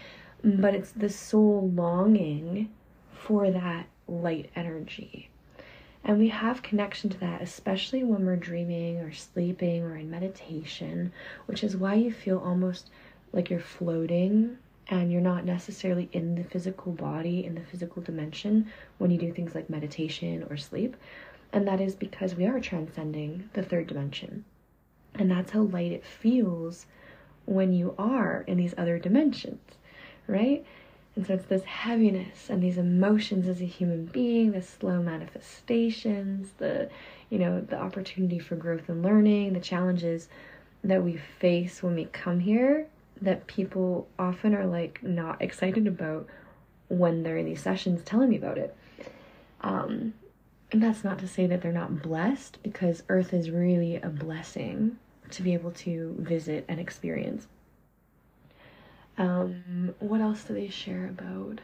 but 0.45 0.51
mm-hmm. 0.51 0.75
it's 0.75 0.91
the 0.91 1.09
soul 1.09 1.71
longing 1.73 2.69
for 3.11 3.49
that 3.49 3.87
light 4.07 4.51
energy. 4.55 5.27
And 6.03 6.19
we 6.19 6.27
have 6.29 6.61
connection 6.61 7.09
to 7.09 7.19
that, 7.21 7.41
especially 7.41 8.03
when 8.03 8.27
we're 8.27 8.35
dreaming 8.35 8.99
or 8.99 9.11
sleeping 9.11 9.81
or 9.81 9.97
in 9.97 10.11
meditation, 10.11 11.11
which 11.47 11.63
is 11.63 11.75
why 11.75 11.95
you 11.95 12.11
feel 12.13 12.37
almost 12.37 12.91
like 13.33 13.49
you're 13.49 13.59
floating 13.59 14.59
and 14.87 15.11
you're 15.11 15.19
not 15.19 15.45
necessarily 15.45 16.09
in 16.11 16.35
the 16.35 16.43
physical 16.43 16.91
body, 16.91 17.43
in 17.43 17.55
the 17.55 17.61
physical 17.61 18.03
dimension 18.03 18.71
when 18.99 19.09
you 19.09 19.17
do 19.17 19.33
things 19.33 19.55
like 19.55 19.67
meditation 19.67 20.45
or 20.47 20.57
sleep. 20.57 20.95
And 21.51 21.67
that 21.67 21.81
is 21.81 21.95
because 21.95 22.35
we 22.35 22.45
are 22.45 22.59
transcending 22.59 23.49
the 23.53 23.63
third 23.63 23.87
dimension. 23.87 24.45
And 25.15 25.31
that's 25.31 25.49
how 25.49 25.61
light 25.61 25.91
it 25.91 26.05
feels 26.05 26.85
when 27.45 27.73
you 27.73 27.95
are 27.97 28.43
in 28.45 28.57
these 28.57 28.75
other 28.77 28.99
dimensions, 28.99 29.59
right? 30.27 30.65
And 31.15 31.25
so 31.25 31.35
it's 31.35 31.45
this 31.45 31.63
heaviness 31.63 32.49
and 32.49 32.61
these 32.61 32.77
emotions 32.77 33.47
as 33.47 33.61
a 33.61 33.65
human 33.65 34.05
being, 34.05 34.51
the 34.51 34.61
slow 34.61 35.01
manifestations, 35.01 36.51
the 36.57 36.89
you 37.29 37.39
know, 37.39 37.61
the 37.61 37.77
opportunity 37.77 38.37
for 38.37 38.55
growth 38.55 38.87
and 38.89 39.01
learning, 39.01 39.53
the 39.53 39.59
challenges 39.59 40.29
that 40.83 41.03
we 41.03 41.17
face 41.39 41.81
when 41.81 41.95
we 41.95 42.05
come 42.05 42.39
here 42.39 42.87
that 43.21 43.47
people 43.47 44.07
often 44.19 44.53
are 44.53 44.65
like 44.65 45.01
not 45.01 45.41
excited 45.41 45.87
about 45.87 46.27
when 46.89 47.23
they're 47.23 47.37
in 47.37 47.45
these 47.45 47.61
sessions 47.61 48.01
telling 48.03 48.29
me 48.29 48.37
about 48.37 48.57
it. 48.57 48.75
Um, 49.61 50.13
and 50.71 50.83
that's 50.83 51.03
not 51.03 51.19
to 51.19 51.27
say 51.27 51.47
that 51.47 51.61
they're 51.61 51.71
not 51.71 52.01
blessed 52.01 52.61
because 52.61 53.03
Earth 53.09 53.33
is 53.33 53.49
really 53.49 53.95
a 53.95 54.09
blessing 54.09 54.97
to 55.31 55.41
be 55.41 55.53
able 55.53 55.71
to 55.71 56.15
visit 56.19 56.65
and 56.67 56.79
experience. 56.79 57.47
Um, 59.17 59.95
what 59.99 60.21
else 60.21 60.43
do 60.43 60.53
they 60.53 60.69
share 60.69 61.07
about? 61.07 61.61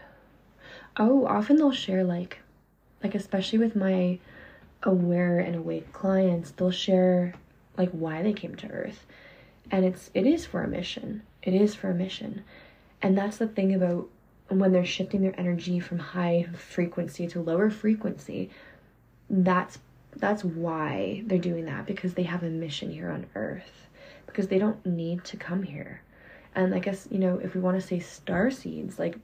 Oh, 0.97 1.25
often 1.25 1.57
they'll 1.57 1.71
share 1.71 2.03
like, 2.03 2.39
like 3.03 3.15
especially 3.15 3.59
with 3.59 3.75
my 3.75 4.19
aware 4.83 5.39
and 5.39 5.55
awake 5.55 5.91
clients, 5.91 6.51
they'll 6.51 6.71
share 6.71 7.33
like 7.77 7.91
why 7.91 8.21
they 8.21 8.33
came 8.33 8.55
to 8.55 8.67
Earth, 8.67 9.05
and 9.69 9.85
it's 9.85 10.09
it 10.13 10.25
is 10.25 10.45
for 10.45 10.63
a 10.63 10.67
mission. 10.67 11.23
It 11.41 11.53
is 11.53 11.75
for 11.75 11.89
a 11.89 11.95
mission, 11.95 12.43
and 13.01 13.17
that's 13.17 13.37
the 13.37 13.47
thing 13.47 13.73
about 13.73 14.07
when 14.49 14.71
they're 14.71 14.85
shifting 14.85 15.21
their 15.21 15.39
energy 15.39 15.79
from 15.79 15.99
high 15.99 16.47
frequency 16.53 17.27
to 17.27 17.41
lower 17.41 17.69
frequency. 17.69 18.49
That's 19.29 19.79
that's 20.15 20.43
why 20.43 21.23
they're 21.25 21.37
doing 21.37 21.65
that 21.65 21.85
because 21.85 22.13
they 22.13 22.23
have 22.23 22.43
a 22.43 22.49
mission 22.49 22.91
here 22.91 23.09
on 23.09 23.27
Earth, 23.35 23.87
because 24.25 24.47
they 24.47 24.59
don't 24.59 24.85
need 24.85 25.23
to 25.25 25.37
come 25.37 25.63
here 25.63 26.01
and 26.55 26.75
I 26.75 26.79
guess, 26.79 27.07
you 27.11 27.19
know, 27.19 27.37
if 27.37 27.55
we 27.55 27.61
want 27.61 27.79
to 27.79 27.85
say 27.85 27.99
star 27.99 28.51
seeds, 28.51 28.99
like 28.99 29.17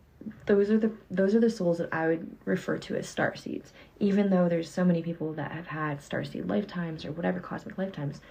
those 0.45 0.69
are 0.69 0.77
the 0.77 0.91
those 1.11 1.35
are 1.35 1.39
the 1.39 1.49
souls 1.49 1.77
that 1.77 1.93
I 1.93 2.07
would 2.07 2.37
refer 2.45 2.77
to 2.77 2.95
as 2.95 3.07
star 3.07 3.35
seeds. 3.35 3.73
Even 3.99 4.29
though 4.29 4.49
there's 4.49 4.69
so 4.69 4.83
many 4.83 5.01
people 5.01 5.33
that 5.33 5.51
have 5.51 5.67
had 5.67 6.01
star 6.01 6.23
seed 6.23 6.47
lifetimes 6.47 7.05
or 7.05 7.11
whatever 7.11 7.39
cosmic 7.39 7.77
lifetimes, 7.77 8.21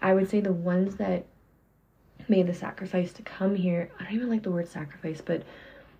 I 0.00 0.14
would 0.14 0.28
say 0.28 0.40
the 0.40 0.52
ones 0.52 0.96
that 0.96 1.24
made 2.28 2.46
the 2.46 2.54
sacrifice 2.54 3.12
to 3.14 3.22
come 3.22 3.54
here. 3.54 3.90
I 3.98 4.04
don't 4.04 4.14
even 4.14 4.30
like 4.30 4.42
the 4.42 4.50
word 4.50 4.68
sacrifice, 4.68 5.20
but 5.20 5.42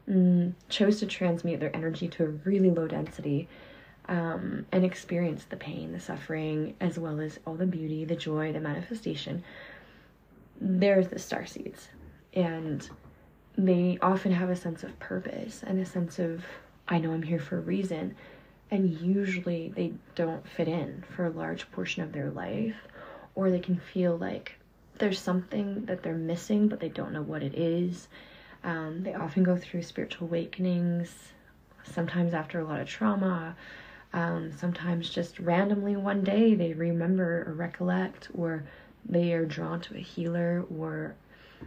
mm, 0.09 0.53
chose 0.69 0.99
to 1.01 1.07
transmute 1.07 1.61
their 1.61 1.75
energy 1.75 2.09
to 2.09 2.25
a 2.25 2.29
really 2.29 2.71
low 2.71 2.87
density 2.87 3.49
um, 4.09 4.67
and 4.73 4.85
experience 4.85 5.45
the 5.45 5.57
pain, 5.57 5.93
the 5.93 6.01
suffering, 6.01 6.75
as 6.81 6.99
well 6.99 7.21
as 7.21 7.39
all 7.47 7.55
the 7.55 7.67
beauty, 7.67 8.05
the 8.05 8.17
joy, 8.17 8.53
the 8.53 8.61
manifestation. 8.61 9.43
There's 10.61 11.09
the 11.09 11.19
star 11.19 11.47
seeds, 11.47 11.89
and 12.35 12.89
they 13.57 13.99
often 14.01 14.33
have 14.33 14.51
a 14.51 14.57
sense 14.57 14.83
of 14.83 14.99
purpose 14.99 15.63
and 15.67 15.79
a 15.79 15.87
sense 15.87 16.19
of 16.19 16.45
I 16.89 16.99
know 16.99 17.13
I'm 17.13 17.23
here 17.23 17.39
for 17.39 17.59
a 17.59 17.61
reason. 17.63 18.17
And 18.71 18.91
usually 19.01 19.73
they 19.75 19.93
don't 20.15 20.47
fit 20.49 20.67
in 20.67 21.05
for 21.15 21.27
a 21.27 21.31
large 21.31 21.71
portion 21.73 22.03
of 22.03 22.13
their 22.13 22.31
life, 22.31 22.77
or 23.35 23.51
they 23.51 23.61
can 23.61 23.77
feel 23.77 24.17
like 24.17 24.55
there's 24.99 25.19
something 25.19 25.85
that 25.87 26.03
they're 26.03 26.15
missing, 26.15 26.69
but 26.69 26.81
they 26.81 26.89
don't 26.89 27.13
know 27.13 27.23
what 27.23 27.43
it 27.43 27.55
is. 27.55 28.09
Um, 28.65 29.03
they 29.03 29.15
often 29.15 29.43
go 29.43 29.57
through 29.57 29.83
spiritual 29.83 30.27
awakenings, 30.27 31.15
sometimes 31.85 32.33
after 32.33 32.61
a 32.61 32.65
lot 32.65 32.81
of 32.81 32.89
trauma, 32.89 33.57
um, 34.13 34.53
sometimes 34.57 35.11
just 35.11 35.39
randomly 35.39 35.97
one 35.97 36.23
day 36.23 36.55
they 36.55 36.73
remember 36.73 37.45
or 37.47 37.53
recollect, 37.55 38.29
or 38.35 38.65
they 39.05 39.33
are 39.33 39.45
drawn 39.45 39.81
to 39.83 39.97
a 39.97 40.01
healer 40.01 40.65
or, 40.79 41.15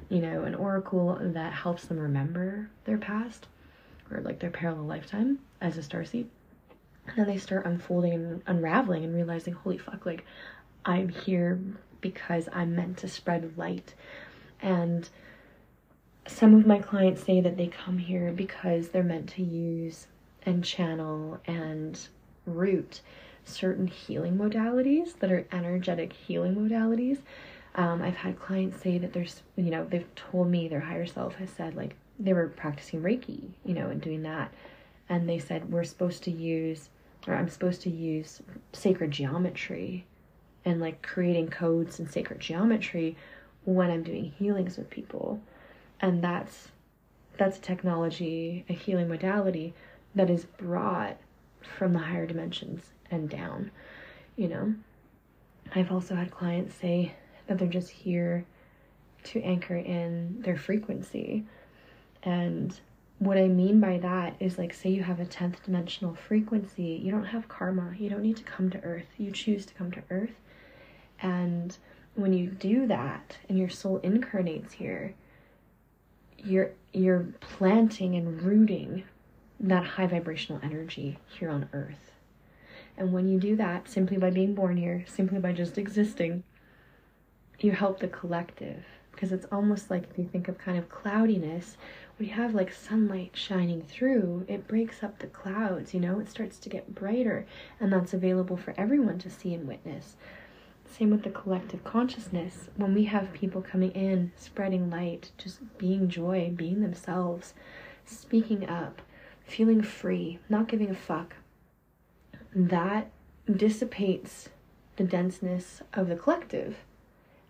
you 0.09 0.19
know, 0.19 0.43
an 0.43 0.55
oracle 0.55 1.17
that 1.21 1.53
helps 1.53 1.85
them 1.85 1.99
remember 1.99 2.69
their 2.85 2.97
past 2.97 3.47
or 4.11 4.21
like 4.21 4.39
their 4.39 4.51
parallel 4.51 4.85
lifetime 4.85 5.39
as 5.61 5.77
a 5.77 5.81
starseed. 5.81 6.27
And 7.07 7.17
then 7.17 7.27
they 7.27 7.37
start 7.37 7.65
unfolding 7.65 8.13
and 8.13 8.41
unraveling 8.47 9.03
and 9.03 9.15
realizing, 9.15 9.53
holy 9.53 9.77
fuck, 9.77 10.05
like 10.05 10.25
I'm 10.85 11.09
here 11.09 11.59
because 12.01 12.49
I'm 12.53 12.75
meant 12.75 12.97
to 12.97 13.07
spread 13.07 13.57
light. 13.57 13.93
And 14.61 15.07
some 16.27 16.55
of 16.55 16.65
my 16.65 16.79
clients 16.79 17.23
say 17.23 17.41
that 17.41 17.57
they 17.57 17.67
come 17.67 17.97
here 17.97 18.31
because 18.31 18.89
they're 18.89 19.03
meant 19.03 19.29
to 19.29 19.43
use 19.43 20.07
and 20.43 20.63
channel 20.63 21.39
and 21.45 21.99
root 22.45 23.01
certain 23.43 23.87
healing 23.87 24.37
modalities 24.37 25.17
that 25.19 25.31
are 25.31 25.45
energetic 25.51 26.13
healing 26.13 26.55
modalities. 26.55 27.19
Um, 27.75 28.01
I've 28.01 28.15
had 28.15 28.39
clients 28.39 28.81
say 28.81 28.97
that 28.97 29.13
there's, 29.13 29.41
you 29.57 29.69
know, 29.69 29.85
they've 29.85 30.15
told 30.15 30.49
me 30.49 30.67
their 30.67 30.79
higher 30.79 31.05
self 31.05 31.35
has 31.35 31.49
said 31.49 31.75
like 31.75 31.95
they 32.19 32.33
were 32.33 32.47
practicing 32.47 33.01
Reiki, 33.01 33.49
you 33.65 33.73
know, 33.73 33.89
and 33.89 34.01
doing 34.01 34.23
that. 34.23 34.53
And 35.09 35.27
they 35.29 35.39
said, 35.39 35.71
we're 35.71 35.83
supposed 35.83 36.23
to 36.23 36.31
use, 36.31 36.89
or 37.27 37.35
I'm 37.35 37.49
supposed 37.49 37.81
to 37.81 37.89
use 37.89 38.41
sacred 38.73 39.11
geometry 39.11 40.05
and 40.63 40.79
like 40.79 41.01
creating 41.01 41.49
codes 41.49 41.99
and 41.99 42.09
sacred 42.09 42.39
geometry 42.39 43.15
when 43.65 43.91
I'm 43.91 44.03
doing 44.03 44.33
healings 44.37 44.77
with 44.77 44.89
people. 44.89 45.41
And 45.99 46.23
that's 46.23 46.69
that's 47.37 47.57
a 47.57 47.61
technology, 47.61 48.63
a 48.69 48.73
healing 48.73 49.09
modality 49.09 49.73
that 50.15 50.29
is 50.29 50.45
brought 50.45 51.17
from 51.77 51.91
the 51.91 51.99
higher 51.99 52.25
dimensions 52.25 52.91
and 53.11 53.29
down, 53.29 53.71
you 54.37 54.47
know. 54.47 54.73
I've 55.73 55.91
also 55.91 56.15
had 56.15 56.31
clients 56.31 56.75
say 56.75 57.13
that 57.47 57.57
they're 57.57 57.67
just 57.67 57.89
here 57.89 58.45
to 59.23 59.41
anchor 59.41 59.75
in 59.75 60.41
their 60.41 60.57
frequency. 60.57 61.43
And 62.23 62.77
what 63.19 63.37
I 63.37 63.47
mean 63.47 63.79
by 63.79 63.97
that 63.99 64.35
is 64.39 64.57
like, 64.57 64.73
say 64.73 64.89
you 64.89 65.03
have 65.03 65.19
a 65.19 65.25
10th 65.25 65.63
dimensional 65.63 66.15
frequency, 66.15 67.01
you 67.03 67.11
don't 67.11 67.25
have 67.25 67.47
karma, 67.47 67.93
you 67.97 68.09
don't 68.09 68.21
need 68.21 68.37
to 68.37 68.43
come 68.43 68.69
to 68.71 68.83
earth, 68.83 69.07
you 69.17 69.31
choose 69.31 69.65
to 69.65 69.73
come 69.73 69.91
to 69.91 70.03
earth 70.09 70.35
and 71.21 71.77
when 72.15 72.33
you 72.33 72.47
do 72.47 72.87
that 72.87 73.37
and 73.49 73.57
your 73.57 73.69
soul 73.69 73.99
incarnates 74.03 74.73
here, 74.73 75.13
you're 76.37 76.71
you're 76.93 77.27
planting 77.39 78.15
and 78.15 78.41
rooting 78.41 79.03
that 79.59 79.85
high 79.85 80.07
vibrational 80.07 80.61
energy 80.63 81.17
here 81.27 81.49
on 81.49 81.69
earth. 81.73 82.11
And 82.97 83.11
when 83.11 83.27
you 83.27 83.39
do 83.39 83.55
that 83.57 83.89
simply 83.89 84.17
by 84.17 84.29
being 84.29 84.53
born 84.53 84.77
here, 84.77 85.03
simply 85.07 85.39
by 85.39 85.51
just 85.51 85.77
existing, 85.77 86.43
you 87.63 87.71
help 87.71 87.99
the 87.99 88.07
collective 88.07 88.83
because 89.11 89.31
it's 89.31 89.47
almost 89.51 89.89
like 89.89 90.03
if 90.11 90.17
you 90.17 90.27
think 90.29 90.47
of 90.47 90.57
kind 90.57 90.77
of 90.77 90.89
cloudiness, 90.89 91.77
when 92.17 92.27
you 92.27 92.35
have 92.35 92.53
like 92.53 92.71
sunlight 92.71 93.31
shining 93.33 93.81
through, 93.81 94.45
it 94.47 94.67
breaks 94.67 95.03
up 95.03 95.19
the 95.19 95.27
clouds, 95.27 95.93
you 95.93 95.99
know, 95.99 96.19
it 96.19 96.29
starts 96.29 96.59
to 96.59 96.69
get 96.69 96.93
brighter, 96.93 97.45
and 97.79 97.91
that's 97.91 98.13
available 98.13 98.57
for 98.57 98.73
everyone 98.77 99.17
to 99.19 99.29
see 99.29 99.53
and 99.53 99.67
witness. 99.67 100.15
Same 100.85 101.09
with 101.09 101.23
the 101.23 101.29
collective 101.29 101.83
consciousness. 101.83 102.69
When 102.75 102.93
we 102.93 103.05
have 103.05 103.33
people 103.33 103.61
coming 103.61 103.91
in, 103.91 104.31
spreading 104.35 104.89
light, 104.89 105.31
just 105.37 105.59
being 105.77 106.07
joy, 106.09 106.53
being 106.55 106.81
themselves, 106.81 107.53
speaking 108.05 108.69
up, 108.69 109.01
feeling 109.45 109.81
free, 109.81 110.39
not 110.47 110.67
giving 110.67 110.89
a 110.89 110.95
fuck, 110.95 111.35
that 112.53 113.11
dissipates 113.51 114.49
the 114.95 115.03
denseness 115.03 115.81
of 115.93 116.07
the 116.07 116.15
collective 116.15 116.77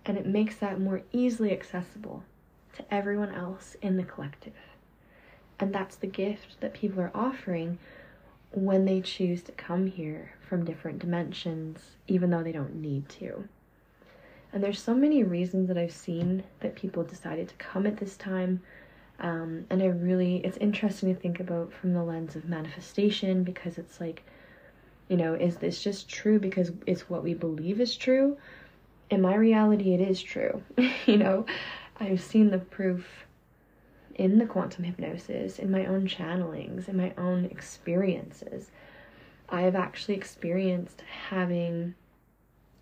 and 0.05 0.17
it 0.17 0.25
makes 0.25 0.55
that 0.57 0.79
more 0.79 1.01
easily 1.11 1.51
accessible 1.51 2.23
to 2.75 2.93
everyone 2.93 3.33
else 3.33 3.75
in 3.81 3.97
the 3.97 4.03
collective. 4.03 4.53
And 5.59 5.73
that's 5.73 5.95
the 5.95 6.07
gift 6.07 6.59
that 6.59 6.73
people 6.73 7.01
are 7.01 7.11
offering 7.15 7.77
when 8.51 8.85
they 8.85 9.01
choose 9.01 9.41
to 9.43 9.51
come 9.53 9.87
here 9.87 10.33
from 10.47 10.65
different 10.65 10.99
dimensions, 10.99 11.79
even 12.07 12.29
though 12.29 12.43
they 12.43 12.51
don't 12.51 12.75
need 12.75 13.09
to. 13.09 13.47
And 14.53 14.63
there's 14.63 14.81
so 14.81 14.93
many 14.93 15.23
reasons 15.23 15.67
that 15.67 15.77
I've 15.77 15.91
seen 15.91 16.43
that 16.61 16.75
people 16.75 17.03
decided 17.03 17.49
to 17.49 17.55
come 17.55 17.85
at 17.85 17.97
this 17.97 18.15
time. 18.15 18.61
Um, 19.19 19.65
and 19.69 19.81
I 19.81 19.87
really, 19.87 20.37
it's 20.37 20.57
interesting 20.57 21.13
to 21.13 21.19
think 21.19 21.39
about 21.39 21.73
from 21.73 21.93
the 21.93 22.03
lens 22.03 22.35
of 22.35 22.45
manifestation 22.45 23.43
because 23.43 23.77
it's 23.77 23.99
like, 23.99 24.23
you 25.09 25.17
know, 25.17 25.33
is 25.33 25.57
this 25.57 25.83
just 25.83 26.09
true 26.09 26.39
because 26.39 26.71
it's 26.85 27.09
what 27.09 27.23
we 27.23 27.33
believe 27.33 27.81
is 27.81 27.95
true? 27.95 28.37
In 29.09 29.21
my 29.21 29.35
reality, 29.35 29.93
it 29.93 30.01
is 30.01 30.21
true. 30.21 30.63
you 31.05 31.17
know, 31.17 31.45
I've 31.99 32.21
seen 32.21 32.51
the 32.51 32.57
proof 32.57 33.25
in 34.15 34.39
the 34.39 34.45
quantum 34.45 34.85
hypnosis, 34.85 35.59
in 35.59 35.69
my 35.69 35.85
own 35.85 36.07
channelings, 36.07 36.87
in 36.87 36.97
my 36.97 37.13
own 37.17 37.45
experiences. 37.45 38.71
I've 39.49 39.75
actually 39.75 40.15
experienced 40.15 41.03
having, 41.29 41.93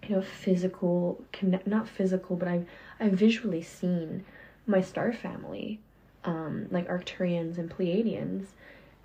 you 0.03 0.15
know, 0.15 0.21
physical 0.21 1.21
connect 1.31 1.67
not 1.67 1.87
physical, 1.87 2.35
but 2.35 2.47
I've 2.47 2.67
I've 2.99 3.13
visually 3.13 3.61
seen 3.61 4.23
my 4.65 4.79
star 4.79 5.11
family, 5.11 5.79
um, 6.23 6.67
like 6.71 6.87
Arcturians 6.87 7.57
and 7.57 7.69
Pleiadians, 7.69 8.45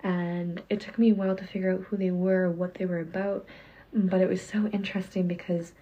and 0.01 0.61
it 0.69 0.79
took 0.79 0.97
me 0.97 1.11
a 1.11 1.15
while 1.15 1.35
to 1.35 1.43
figure 1.43 1.71
out 1.71 1.81
who 1.81 1.97
they 1.97 2.11
were, 2.11 2.49
what 2.49 2.75
they 2.75 2.85
were 2.85 2.99
about, 2.99 3.45
but 3.93 4.21
it 4.21 4.29
was 4.29 4.41
so 4.41 4.67
interesting 4.67 5.27
because 5.27 5.73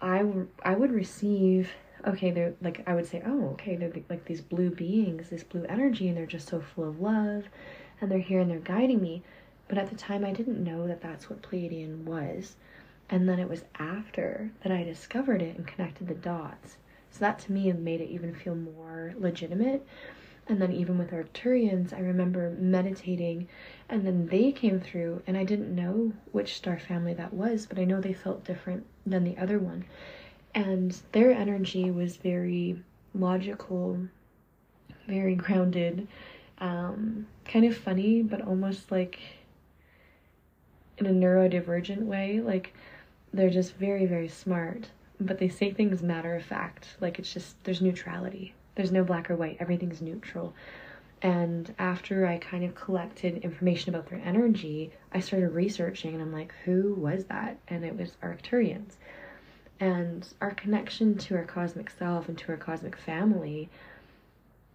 I, 0.00 0.24
I 0.62 0.74
would 0.74 0.92
receive 0.92 1.70
okay 2.06 2.30
they're 2.30 2.54
like 2.62 2.84
i 2.86 2.94
would 2.94 3.06
say 3.06 3.20
oh 3.26 3.48
okay 3.48 3.74
they're 3.74 3.92
like 4.08 4.24
these 4.24 4.40
blue 4.40 4.70
beings 4.70 5.30
this 5.30 5.42
blue 5.42 5.64
energy 5.68 6.06
and 6.06 6.16
they're 6.16 6.26
just 6.26 6.48
so 6.48 6.60
full 6.60 6.88
of 6.88 7.00
love 7.00 7.46
and 8.00 8.08
they're 8.08 8.20
here 8.20 8.38
and 8.38 8.48
they're 8.48 8.60
guiding 8.60 9.02
me 9.02 9.22
but 9.68 9.76
at 9.76 9.90
the 9.90 9.96
time, 9.96 10.24
I 10.24 10.32
didn't 10.32 10.64
know 10.64 10.86
that 10.86 11.02
that's 11.02 11.28
what 11.28 11.42
Pleiadian 11.42 12.04
was. 12.04 12.56
And 13.10 13.28
then 13.28 13.38
it 13.38 13.48
was 13.48 13.64
after 13.78 14.50
that 14.62 14.72
I 14.72 14.82
discovered 14.82 15.42
it 15.42 15.56
and 15.56 15.66
connected 15.66 16.08
the 16.08 16.14
dots. 16.14 16.78
So 17.10 17.20
that 17.20 17.38
to 17.40 17.52
me 17.52 17.70
made 17.72 18.00
it 18.00 18.08
even 18.08 18.34
feel 18.34 18.54
more 18.54 19.14
legitimate. 19.18 19.86
And 20.48 20.62
then 20.62 20.72
even 20.72 20.96
with 20.96 21.10
Arcturians, 21.10 21.92
I 21.92 22.00
remember 22.00 22.56
meditating 22.58 23.48
and 23.90 24.06
then 24.06 24.28
they 24.28 24.50
came 24.50 24.80
through 24.80 25.22
and 25.26 25.36
I 25.36 25.44
didn't 25.44 25.74
know 25.74 26.12
which 26.32 26.56
star 26.56 26.78
family 26.78 27.12
that 27.14 27.34
was, 27.34 27.66
but 27.66 27.78
I 27.78 27.84
know 27.84 28.00
they 28.00 28.14
felt 28.14 28.44
different 28.44 28.86
than 29.06 29.24
the 29.24 29.36
other 29.36 29.58
one. 29.58 29.84
And 30.54 30.98
their 31.12 31.32
energy 31.32 31.90
was 31.90 32.16
very 32.16 32.82
logical, 33.14 33.98
very 35.06 35.34
grounded, 35.34 36.08
um, 36.58 37.26
kind 37.44 37.66
of 37.66 37.76
funny, 37.76 38.22
but 38.22 38.40
almost 38.40 38.90
like 38.90 39.20
in 40.96 41.06
a 41.06 41.10
neurodivergent 41.10 42.02
way. 42.02 42.40
Like 42.40 42.72
they're 43.34 43.50
just 43.50 43.74
very, 43.74 44.06
very 44.06 44.28
smart, 44.28 44.88
but 45.20 45.38
they 45.38 45.48
say 45.48 45.70
things 45.72 46.02
matter 46.02 46.34
of 46.34 46.42
fact. 46.42 46.96
Like 47.00 47.18
it's 47.18 47.32
just, 47.34 47.62
there's 47.64 47.82
neutrality. 47.82 48.54
There's 48.78 48.92
no 48.92 49.04
black 49.04 49.28
or 49.28 49.36
white, 49.36 49.58
everything's 49.60 50.00
neutral. 50.00 50.54
And 51.20 51.74
after 51.80 52.26
I 52.26 52.38
kind 52.38 52.62
of 52.62 52.76
collected 52.76 53.38
information 53.38 53.92
about 53.92 54.08
their 54.08 54.22
energy, 54.24 54.92
I 55.12 55.18
started 55.18 55.48
researching 55.48 56.14
and 56.14 56.22
I'm 56.22 56.32
like, 56.32 56.54
who 56.64 56.94
was 56.94 57.24
that? 57.24 57.58
And 57.66 57.84
it 57.84 57.98
was 57.98 58.12
Arcturians. 58.22 58.94
And 59.80 60.26
our 60.40 60.52
connection 60.52 61.18
to 61.18 61.34
our 61.34 61.44
cosmic 61.44 61.90
self 61.90 62.28
and 62.28 62.38
to 62.38 62.52
our 62.52 62.56
cosmic 62.56 62.96
family 62.96 63.68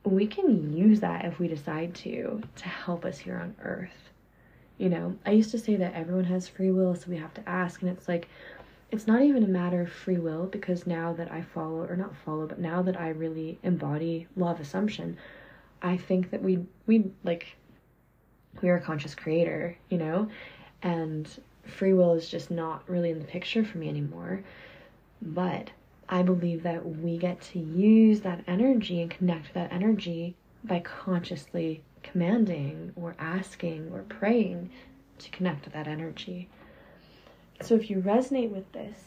we 0.03 0.27
can 0.27 0.75
use 0.75 0.99
that 0.99 1.23
if 1.25 1.39
we 1.39 1.47
decide 1.47 1.95
to 1.95 2.41
to 2.55 2.65
help 2.65 3.05
us 3.05 3.17
here 3.17 3.37
on 3.37 3.55
earth 3.63 4.09
you 4.77 4.89
know 4.89 5.15
i 5.25 5.31
used 5.31 5.51
to 5.51 5.59
say 5.59 5.75
that 5.77 5.93
everyone 5.93 6.25
has 6.25 6.47
free 6.47 6.71
will 6.71 6.93
so 6.93 7.05
we 7.09 7.15
have 7.17 7.33
to 7.33 7.47
ask 7.47 7.81
and 7.81 7.89
it's 7.89 8.07
like 8.07 8.27
it's 8.93 9.07
not 9.07 9.23
even 9.23 9.43
a 9.43 9.47
matter 9.47 9.81
of 9.81 9.91
free 9.91 10.19
will 10.19 10.45
because 10.45 10.85
now 10.85 11.11
that 11.13 11.31
i 11.31 11.41
follow 11.41 11.83
or 11.83 11.95
not 11.95 12.15
follow 12.23 12.45
but 12.45 12.59
now 12.59 12.81
that 12.81 12.99
i 12.99 13.09
really 13.09 13.57
embody 13.63 14.27
law 14.37 14.51
of 14.51 14.59
assumption 14.59 15.17
i 15.81 15.97
think 15.97 16.29
that 16.29 16.41
we 16.41 16.59
we 16.85 17.03
like 17.23 17.55
we 18.61 18.69
are 18.69 18.77
a 18.77 18.81
conscious 18.81 19.15
creator 19.15 19.75
you 19.89 19.97
know 19.97 20.29
and 20.83 21.41
free 21.65 21.93
will 21.93 22.13
is 22.13 22.29
just 22.29 22.51
not 22.51 22.87
really 22.87 23.09
in 23.09 23.19
the 23.19 23.25
picture 23.25 23.65
for 23.65 23.79
me 23.79 23.89
anymore 23.89 24.43
but 25.21 25.71
I 26.09 26.21
believe 26.21 26.63
that 26.63 26.85
we 26.85 27.17
get 27.17 27.41
to 27.53 27.59
use 27.59 28.21
that 28.21 28.43
energy 28.45 29.01
and 29.01 29.09
connect 29.09 29.53
that 29.53 29.71
energy 29.71 30.35
by 30.63 30.81
consciously 30.81 31.81
commanding 32.03 32.91
or 32.95 33.15
asking 33.17 33.89
or 33.91 34.03
praying 34.03 34.69
to 35.19 35.31
connect 35.31 35.65
with 35.65 35.73
that 35.73 35.87
energy. 35.87 36.49
So 37.63 37.75
if 37.75 37.89
you 37.89 38.01
resonate 38.01 38.49
with 38.49 38.69
this, 38.73 38.97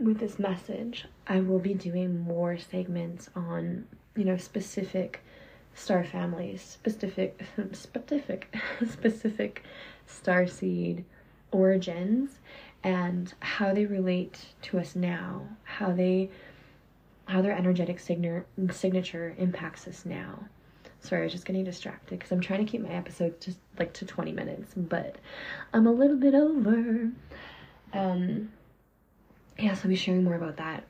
with 0.00 0.18
this 0.18 0.38
message, 0.38 1.04
I 1.26 1.40
will 1.40 1.58
be 1.58 1.74
doing 1.74 2.20
more 2.20 2.56
segments 2.56 3.28
on, 3.36 3.86
you 4.16 4.24
know, 4.24 4.38
specific 4.38 5.20
star 5.74 6.02
families, 6.02 6.62
specific 6.62 7.44
specific 7.72 8.56
specific 8.90 9.64
star 10.06 10.46
seed 10.46 11.04
origins 11.50 12.38
and 12.82 13.34
how 13.40 13.74
they 13.74 13.84
relate 13.84 14.38
to 14.62 14.78
us 14.78 14.96
now, 14.96 15.42
how 15.64 15.92
they 15.92 16.30
how 17.26 17.42
their 17.42 17.52
energetic 17.52 18.00
signature 18.00 18.46
signature 18.70 19.34
impacts 19.36 19.86
us 19.86 20.06
now. 20.06 20.38
Sorry, 21.00 21.20
I 21.20 21.24
was 21.24 21.32
just 21.32 21.44
getting 21.44 21.64
distracted 21.64 22.18
because 22.18 22.32
I'm 22.32 22.40
trying 22.40 22.64
to 22.64 22.70
keep 22.70 22.80
my 22.80 22.94
episode 22.94 23.38
just 23.38 23.58
like 23.78 23.92
to 23.94 24.06
20 24.06 24.32
minutes, 24.32 24.72
but 24.74 25.16
I'm 25.74 25.86
a 25.86 25.92
little 25.92 26.16
bit 26.16 26.34
over. 26.34 27.10
Um 27.92 28.50
yeah, 29.58 29.74
so 29.74 29.82
I'll 29.84 29.90
be 29.90 29.96
sharing 29.96 30.24
more 30.24 30.34
about 30.34 30.56
that. 30.56 30.84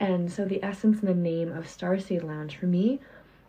And 0.00 0.30
so 0.30 0.44
the 0.44 0.62
essence 0.62 1.00
and 1.00 1.08
the 1.08 1.14
name 1.14 1.52
of 1.52 1.64
Starseed 1.66 2.24
Lounge 2.24 2.56
for 2.56 2.66
me, 2.66 3.00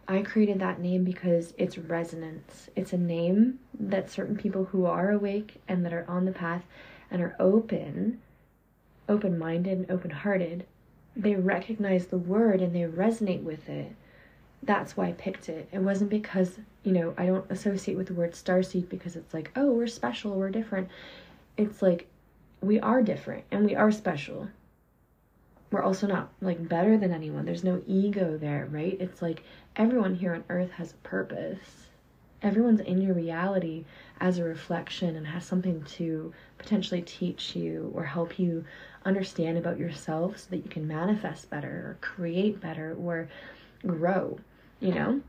I 0.07 0.21
created 0.21 0.59
that 0.59 0.79
name 0.79 1.03
because 1.03 1.53
it's 1.57 1.77
resonance. 1.77 2.69
It's 2.75 2.93
a 2.93 2.97
name 2.97 3.59
that 3.79 4.09
certain 4.09 4.37
people 4.37 4.65
who 4.65 4.85
are 4.85 5.11
awake 5.11 5.61
and 5.67 5.85
that 5.85 5.93
are 5.93 6.05
on 6.07 6.25
the 6.25 6.31
path 6.31 6.63
and 7.11 7.21
are 7.21 7.35
open, 7.39 8.21
open 9.07 9.37
minded, 9.37 9.79
and 9.79 9.91
open 9.91 10.11
hearted, 10.11 10.65
they 11.15 11.35
recognize 11.35 12.07
the 12.07 12.17
word 12.17 12.61
and 12.61 12.75
they 12.75 12.81
resonate 12.81 13.43
with 13.43 13.67
it. 13.69 13.95
That's 14.63 14.95
why 14.95 15.07
I 15.07 15.11
picked 15.13 15.49
it. 15.49 15.67
It 15.71 15.79
wasn't 15.79 16.09
because, 16.09 16.59
you 16.83 16.91
know, 16.91 17.13
I 17.17 17.25
don't 17.25 17.49
associate 17.49 17.97
with 17.97 18.07
the 18.07 18.13
word 18.13 18.33
starseed 18.33 18.89
because 18.89 19.15
it's 19.15 19.33
like, 19.33 19.51
oh, 19.55 19.71
we're 19.71 19.87
special, 19.87 20.35
we're 20.35 20.49
different. 20.49 20.89
It's 21.57 21.81
like, 21.81 22.07
we 22.61 22.79
are 22.79 23.01
different 23.01 23.45
and 23.51 23.65
we 23.65 23.75
are 23.75 23.91
special. 23.91 24.49
We're 25.71 25.83
also 25.83 26.07
not 26.07 26.29
like 26.41 26.67
better 26.67 26.97
than 26.97 27.13
anyone. 27.13 27.45
There's 27.45 27.63
no 27.63 27.81
ego 27.87 28.37
there, 28.37 28.67
right? 28.71 28.97
It's 28.99 29.21
like 29.21 29.43
everyone 29.75 30.15
here 30.15 30.33
on 30.33 30.43
earth 30.49 30.71
has 30.71 30.91
a 30.91 31.07
purpose. 31.07 31.87
Everyone's 32.41 32.79
in 32.79 33.01
your 33.01 33.13
reality 33.13 33.85
as 34.19 34.37
a 34.37 34.43
reflection 34.43 35.15
and 35.15 35.27
has 35.27 35.45
something 35.45 35.83
to 35.83 36.33
potentially 36.57 37.01
teach 37.01 37.55
you 37.55 37.91
or 37.93 38.03
help 38.05 38.39
you 38.39 38.65
understand 39.05 39.57
about 39.57 39.77
yourself 39.77 40.37
so 40.39 40.47
that 40.49 40.63
you 40.63 40.69
can 40.69 40.87
manifest 40.87 41.49
better 41.49 41.67
or 41.69 41.97
create 42.01 42.59
better 42.61 42.95
or 42.99 43.27
grow, 43.85 44.39
you 44.79 44.93
know? 44.93 45.21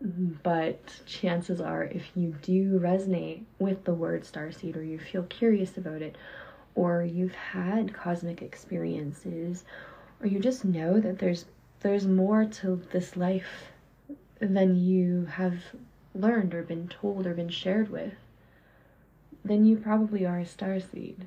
But 0.00 1.00
chances 1.06 1.60
are, 1.60 1.84
if 1.84 2.10
you 2.14 2.34
do 2.42 2.78
resonate 2.78 3.44
with 3.58 3.84
the 3.84 3.94
word 3.94 4.24
starseed 4.24 4.76
or 4.76 4.82
you 4.82 4.98
feel 4.98 5.22
curious 5.24 5.78
about 5.78 6.02
it, 6.02 6.16
or 6.74 7.02
you've 7.02 7.34
had 7.34 7.94
cosmic 7.94 8.42
experiences, 8.42 9.64
or 10.20 10.26
you 10.26 10.38
just 10.38 10.64
know 10.64 11.00
that 11.00 11.18
there's 11.18 11.46
there's 11.80 12.06
more 12.06 12.44
to 12.44 12.82
this 12.92 13.16
life 13.16 13.72
than 14.40 14.76
you 14.76 15.26
have 15.26 15.58
learned 16.14 16.54
or 16.54 16.62
been 16.62 16.88
told 16.88 17.26
or 17.26 17.34
been 17.34 17.48
shared 17.48 17.90
with, 17.90 18.14
then 19.44 19.64
you 19.64 19.76
probably 19.76 20.26
are 20.26 20.38
a 20.38 20.46
star 20.46 20.80
seed. 20.80 21.26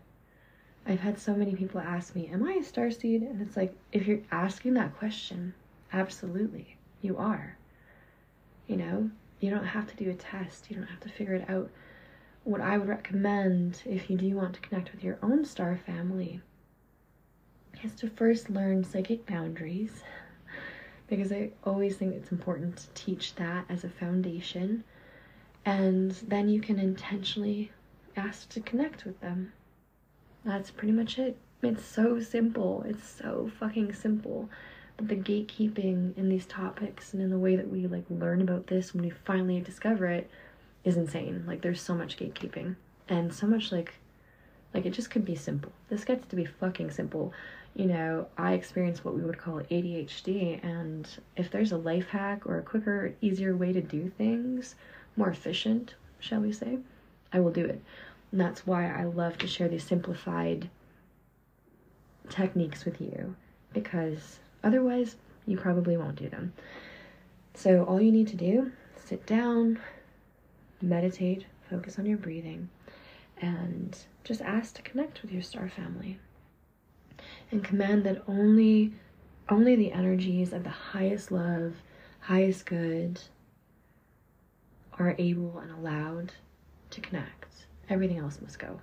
I've 0.85 0.99
had 0.99 1.19
so 1.19 1.35
many 1.35 1.55
people 1.55 1.79
ask 1.79 2.15
me, 2.15 2.27
Am 2.27 2.43
I 2.43 2.53
a 2.53 2.63
star 2.63 2.91
seed? 2.91 3.21
And 3.21 3.41
it's 3.41 3.55
like, 3.55 3.75
if 3.91 4.07
you're 4.07 4.21
asking 4.31 4.73
that 4.75 4.97
question, 4.97 5.53
absolutely, 5.93 6.77
you 7.01 7.17
are. 7.17 7.58
You 8.69 8.77
know, 8.77 9.09
you 9.39 9.49
don't 9.49 9.65
have 9.65 9.87
to 9.87 9.95
do 9.95 10.11
a 10.11 10.13
test, 10.13 10.69
you 10.69 10.75
don't 10.75 10.85
have 10.85 10.99
to 10.99 11.09
figure 11.09 11.33
it 11.33 11.49
out. 11.49 11.71
What 12.43 12.61
I 12.61 12.77
would 12.77 12.87
recommend 12.87 13.81
if 13.83 14.11
you 14.11 14.15
do 14.15 14.35
want 14.35 14.53
to 14.53 14.61
connect 14.61 14.91
with 14.91 15.03
your 15.03 15.17
own 15.23 15.43
star 15.43 15.79
family 15.87 16.39
is 17.83 17.95
to 17.95 18.09
first 18.09 18.49
learn 18.51 18.83
psychic 18.83 19.25
boundaries 19.25 20.03
because 21.07 21.31
I 21.31 21.49
always 21.63 21.97
think 21.97 22.13
it's 22.13 22.31
important 22.31 22.77
to 22.77 22.87
teach 22.93 23.33
that 23.35 23.65
as 23.69 23.83
a 23.83 23.89
foundation. 23.89 24.83
And 25.65 26.11
then 26.11 26.47
you 26.47 26.61
can 26.61 26.77
intentionally 26.77 27.71
ask 28.15 28.49
to 28.49 28.61
connect 28.61 29.03
with 29.03 29.19
them. 29.19 29.51
That's 30.45 30.69
pretty 30.69 30.93
much 30.93 31.17
it. 31.17 31.37
It's 31.63 31.83
so 31.83 32.19
simple. 32.19 32.83
It's 32.87 33.09
so 33.09 33.49
fucking 33.59 33.93
simple. 33.93 34.47
The 34.99 35.15
gatekeeping 35.15 36.17
in 36.17 36.29
these 36.29 36.45
topics 36.45 37.13
and 37.13 37.21
in 37.21 37.29
the 37.29 37.39
way 37.39 37.55
that 37.55 37.69
we 37.69 37.87
like 37.87 38.05
learn 38.09 38.41
about 38.41 38.67
this 38.67 38.93
when 38.93 39.03
we 39.03 39.09
finally 39.09 39.61
discover 39.61 40.07
it 40.07 40.29
is 40.83 40.97
insane. 40.97 41.45
Like 41.47 41.61
there's 41.61 41.81
so 41.81 41.95
much 41.95 42.17
gatekeeping 42.17 42.75
and 43.07 43.33
so 43.33 43.47
much 43.47 43.71
like 43.71 43.93
like 44.73 44.85
it 44.85 44.91
just 44.91 45.09
could 45.09 45.25
be 45.25 45.35
simple. 45.35 45.71
This 45.89 46.05
gets 46.05 46.27
to 46.27 46.35
be 46.35 46.45
fucking 46.45 46.91
simple 46.91 47.33
you 47.75 47.85
know, 47.85 48.27
I 48.37 48.53
experience 48.53 49.03
what 49.03 49.15
we 49.15 49.21
would 49.21 49.37
call 49.37 49.61
ADHD, 49.61 50.63
and 50.63 51.07
if 51.35 51.51
there's 51.51 51.71
a 51.71 51.77
life 51.77 52.09
hack 52.09 52.45
or 52.45 52.57
a 52.57 52.63
quicker, 52.63 53.13
easier 53.21 53.55
way 53.55 53.73
to 53.73 53.81
do 53.81 54.11
things, 54.17 54.75
more 55.15 55.29
efficient, 55.29 55.95
shall 56.19 56.41
we 56.41 56.51
say, 56.51 56.79
I 57.31 57.39
will 57.39 57.51
do 57.51 57.65
it. 57.65 57.81
And 58.31 58.41
that's 58.41 58.65
why 58.65 58.91
I 58.91 59.05
love 59.05 59.37
to 59.39 59.47
share 59.47 59.67
these 59.69 59.83
simplified 59.83 60.69
techniques 62.29 62.85
with 62.85 62.99
you, 62.99 63.35
because 63.73 64.39
otherwise, 64.63 65.15
you 65.45 65.57
probably 65.57 65.97
won't 65.97 66.15
do 66.15 66.29
them. 66.29 66.53
So, 67.53 67.83
all 67.83 68.01
you 68.01 68.11
need 68.11 68.27
to 68.29 68.35
do, 68.35 68.71
sit 68.95 69.25
down, 69.25 69.79
meditate, 70.81 71.45
focus 71.69 71.99
on 71.99 72.05
your 72.05 72.17
breathing, 72.17 72.69
and 73.41 73.97
just 74.23 74.41
ask 74.41 74.75
to 74.75 74.81
connect 74.81 75.21
with 75.21 75.31
your 75.31 75.41
star 75.41 75.69
family 75.69 76.19
and 77.51 77.63
command 77.63 78.03
that 78.03 78.23
only 78.27 78.93
only 79.49 79.75
the 79.75 79.91
energies 79.91 80.53
of 80.53 80.63
the 80.63 80.69
highest 80.69 81.31
love, 81.31 81.73
highest 82.19 82.67
good 82.67 83.19
are 84.99 85.15
able 85.17 85.57
and 85.57 85.71
allowed 85.71 86.33
to 86.91 87.01
connect. 87.01 87.65
Everything 87.89 88.19
else 88.19 88.39
must 88.41 88.59
go. 88.59 88.79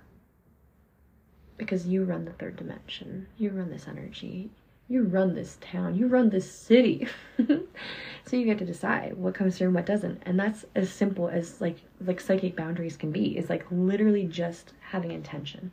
Because 1.55 1.87
you 1.87 2.03
run 2.03 2.25
the 2.25 2.33
third 2.33 2.57
dimension. 2.57 3.27
You 3.37 3.51
run 3.51 3.69
this 3.69 3.87
energy. 3.87 4.49
You 4.89 5.03
run 5.03 5.35
this 5.35 5.57
town. 5.59 5.95
You 5.95 6.07
run 6.07 6.29
this 6.29 6.49
city. 6.49 7.07
so 7.37 8.35
you 8.35 8.45
get 8.45 8.57
to 8.59 8.65
decide 8.65 9.17
what 9.17 9.35
comes 9.35 9.57
through 9.57 9.67
and 9.67 9.75
what 9.75 9.85
doesn't. 9.85 10.23
And 10.25 10.39
that's 10.39 10.65
as 10.75 10.89
simple 10.89 11.27
as 11.27 11.59
like 11.59 11.77
like 12.05 12.21
psychic 12.21 12.55
boundaries 12.55 12.97
can 12.97 13.11
be. 13.11 13.37
Is 13.37 13.49
like 13.49 13.65
literally 13.69 14.25
just 14.25 14.73
having 14.79 15.11
intention. 15.11 15.71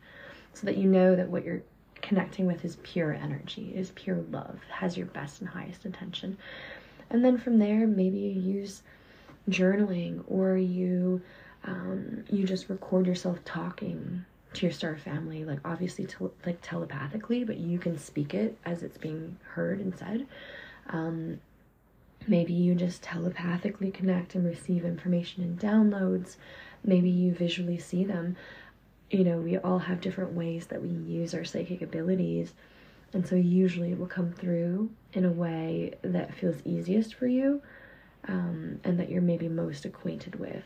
So 0.53 0.65
that 0.65 0.77
you 0.77 0.89
know 0.89 1.15
that 1.15 1.29
what 1.29 1.45
you're 1.45 1.63
connecting 2.01 2.45
with 2.45 2.63
is 2.65 2.77
pure 2.83 3.13
energy, 3.13 3.73
is 3.75 3.91
pure 3.95 4.23
love, 4.31 4.59
has 4.69 4.97
your 4.97 5.07
best 5.07 5.41
and 5.41 5.49
highest 5.49 5.85
intention. 5.85 6.37
And 7.09 7.23
then 7.23 7.37
from 7.37 7.59
there, 7.59 7.87
maybe 7.87 8.17
you 8.19 8.41
use 8.41 8.83
journaling 9.49 10.23
or 10.27 10.57
you 10.57 11.21
um, 11.63 12.23
you 12.29 12.45
just 12.45 12.69
record 12.69 13.07
yourself 13.07 13.43
talking 13.43 14.25
to 14.55 14.65
your 14.65 14.71
star 14.71 14.97
family, 14.97 15.45
like 15.45 15.59
obviously 15.65 16.07
like 16.45 16.59
telepathically, 16.61 17.43
but 17.43 17.57
you 17.57 17.79
can 17.79 17.97
speak 17.97 18.33
it 18.33 18.57
as 18.65 18.83
it's 18.83 18.97
being 18.97 19.37
heard 19.53 19.79
and 19.79 19.97
said. 19.97 20.27
Um, 20.89 21.39
maybe 22.27 22.53
you 22.53 22.75
just 22.75 23.03
telepathically 23.03 23.91
connect 23.91 24.35
and 24.35 24.45
receive 24.45 24.85
information 24.85 25.43
and 25.43 25.59
downloads. 25.59 26.37
Maybe 26.83 27.09
you 27.09 27.33
visually 27.33 27.77
see 27.77 28.03
them 28.03 28.35
you 29.09 29.23
know, 29.23 29.37
we 29.37 29.57
all 29.57 29.79
have 29.79 30.01
different 30.01 30.33
ways 30.33 30.67
that 30.67 30.81
we 30.81 30.89
use 30.89 31.33
our 31.33 31.43
psychic 31.45 31.81
abilities. 31.81 32.53
And 33.13 33.25
so 33.25 33.35
usually 33.35 33.91
it 33.91 33.99
will 33.99 34.07
come 34.07 34.31
through 34.31 34.89
in 35.13 35.25
a 35.25 35.31
way 35.31 35.93
that 36.01 36.33
feels 36.33 36.57
easiest 36.65 37.15
for 37.15 37.27
you 37.27 37.61
um, 38.27 38.79
and 38.83 38.99
that 38.99 39.09
you're 39.09 39.21
maybe 39.21 39.47
most 39.47 39.85
acquainted 39.85 40.39
with. 40.39 40.63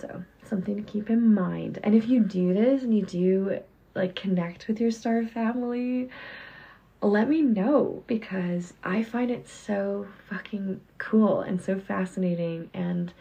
So, 0.00 0.22
something 0.44 0.76
to 0.76 0.82
keep 0.82 1.10
in 1.10 1.34
mind. 1.34 1.78
And 1.82 1.94
if 1.94 2.08
you 2.08 2.20
do 2.20 2.54
this 2.54 2.82
and 2.82 2.96
you 2.96 3.04
do 3.04 3.60
like 3.94 4.14
connect 4.14 4.68
with 4.68 4.80
your 4.80 4.92
star 4.92 5.24
family, 5.24 6.08
let 7.02 7.28
me 7.28 7.42
know 7.42 8.02
because 8.06 8.74
I 8.82 9.02
find 9.02 9.30
it 9.30 9.48
so 9.48 10.06
fucking 10.28 10.80
cool 10.98 11.40
and 11.40 11.60
so 11.60 11.78
fascinating 11.78 12.70
and 12.74 13.12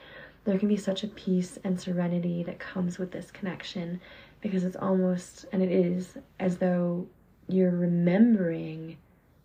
there 0.46 0.58
can 0.58 0.68
be 0.68 0.78
such 0.78 1.04
a 1.04 1.08
peace 1.10 1.60
and 1.64 1.80
serenity 1.80 2.44
that 2.44 2.60
comes 2.60 2.98
with 2.98 3.12
this 3.12 3.32
connection 3.32 4.00
because 4.42 4.64
it's 4.64 4.78
almost 4.78 5.46
and 5.52 5.62
it 5.62 5.72
is 5.72 6.18
as 6.40 6.58
though 6.58 7.08
you're 7.48 7.72
remembering 7.72 8.98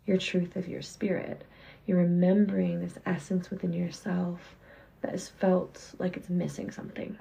your 0.05 0.17
truth 0.17 0.55
of 0.55 0.67
your 0.67 0.81
spirit. 0.81 1.43
You're 1.85 1.99
remembering 1.99 2.79
this 2.79 2.97
essence 3.05 3.49
within 3.49 3.73
yourself 3.73 4.55
that 5.03 5.11
has 5.11 5.29
felt 5.29 5.93
like 5.99 6.17
it's 6.17 6.29
missing 6.29 6.71
something. 6.71 7.17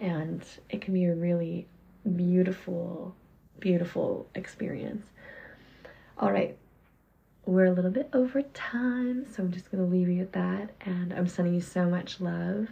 And 0.00 0.44
it 0.70 0.80
can 0.80 0.94
be 0.94 1.04
a 1.04 1.14
really 1.14 1.68
beautiful, 2.16 3.14
beautiful 3.60 4.26
experience. 4.34 5.06
All 6.18 6.32
right, 6.32 6.56
we're 7.46 7.66
a 7.66 7.72
little 7.72 7.90
bit 7.90 8.08
over 8.12 8.42
time, 8.42 9.26
so 9.30 9.42
I'm 9.42 9.52
just 9.52 9.70
to 9.70 9.82
leave 9.82 10.08
you 10.08 10.22
at 10.22 10.32
that. 10.32 10.70
And 10.80 11.12
I'm 11.12 11.28
sending 11.28 11.54
you 11.54 11.60
so 11.60 11.88
much 11.88 12.20
love. 12.20 12.68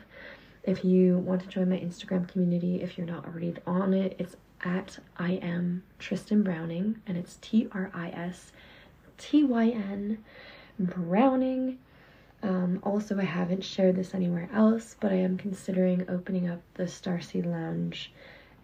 If 0.64 0.84
you 0.84 1.18
want 1.18 1.42
to 1.42 1.48
join 1.48 1.68
my 1.68 1.78
Instagram 1.78 2.26
community, 2.28 2.82
if 2.82 2.98
you're 2.98 3.06
not 3.06 3.26
already 3.26 3.54
on 3.66 3.94
it, 3.94 4.16
it's 4.18 4.36
at 4.62 4.98
I 5.16 5.32
am 5.42 5.82
Tristyn 5.98 6.42
Browning, 6.42 7.00
and 7.06 7.16
it's 7.16 7.38
T 7.40 7.68
R 7.72 7.90
I 7.94 8.10
S 8.10 8.52
T 9.18 9.44
Y 9.44 9.68
N 9.68 10.24
Browning. 10.78 11.78
Um, 12.42 12.80
also, 12.82 13.18
I 13.18 13.24
haven't 13.24 13.64
shared 13.64 13.96
this 13.96 14.14
anywhere 14.14 14.48
else, 14.52 14.96
but 14.98 15.12
I 15.12 15.16
am 15.16 15.36
considering 15.36 16.08
opening 16.08 16.48
up 16.48 16.60
the 16.74 16.84
Starseed 16.84 17.44
Lounge, 17.44 18.12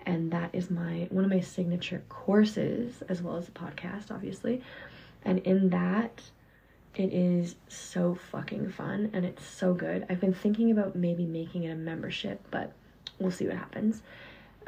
and 0.06 0.30
that 0.30 0.50
is 0.54 0.70
my 0.70 1.08
one 1.10 1.24
of 1.24 1.30
my 1.30 1.40
signature 1.40 2.02
courses, 2.08 3.02
as 3.08 3.20
well 3.22 3.36
as 3.36 3.46
the 3.46 3.52
podcast, 3.52 4.10
obviously. 4.10 4.62
And 5.24 5.40
in 5.40 5.70
that, 5.70 6.22
it 6.94 7.12
is 7.12 7.56
so 7.68 8.14
fucking 8.14 8.70
fun 8.70 9.10
and 9.12 9.26
it's 9.26 9.44
so 9.44 9.74
good. 9.74 10.06
I've 10.08 10.20
been 10.20 10.32
thinking 10.32 10.70
about 10.70 10.96
maybe 10.96 11.26
making 11.26 11.64
it 11.64 11.72
a 11.72 11.74
membership, 11.74 12.40
but 12.50 12.72
we'll 13.18 13.30
see 13.30 13.46
what 13.46 13.56
happens. 13.56 14.02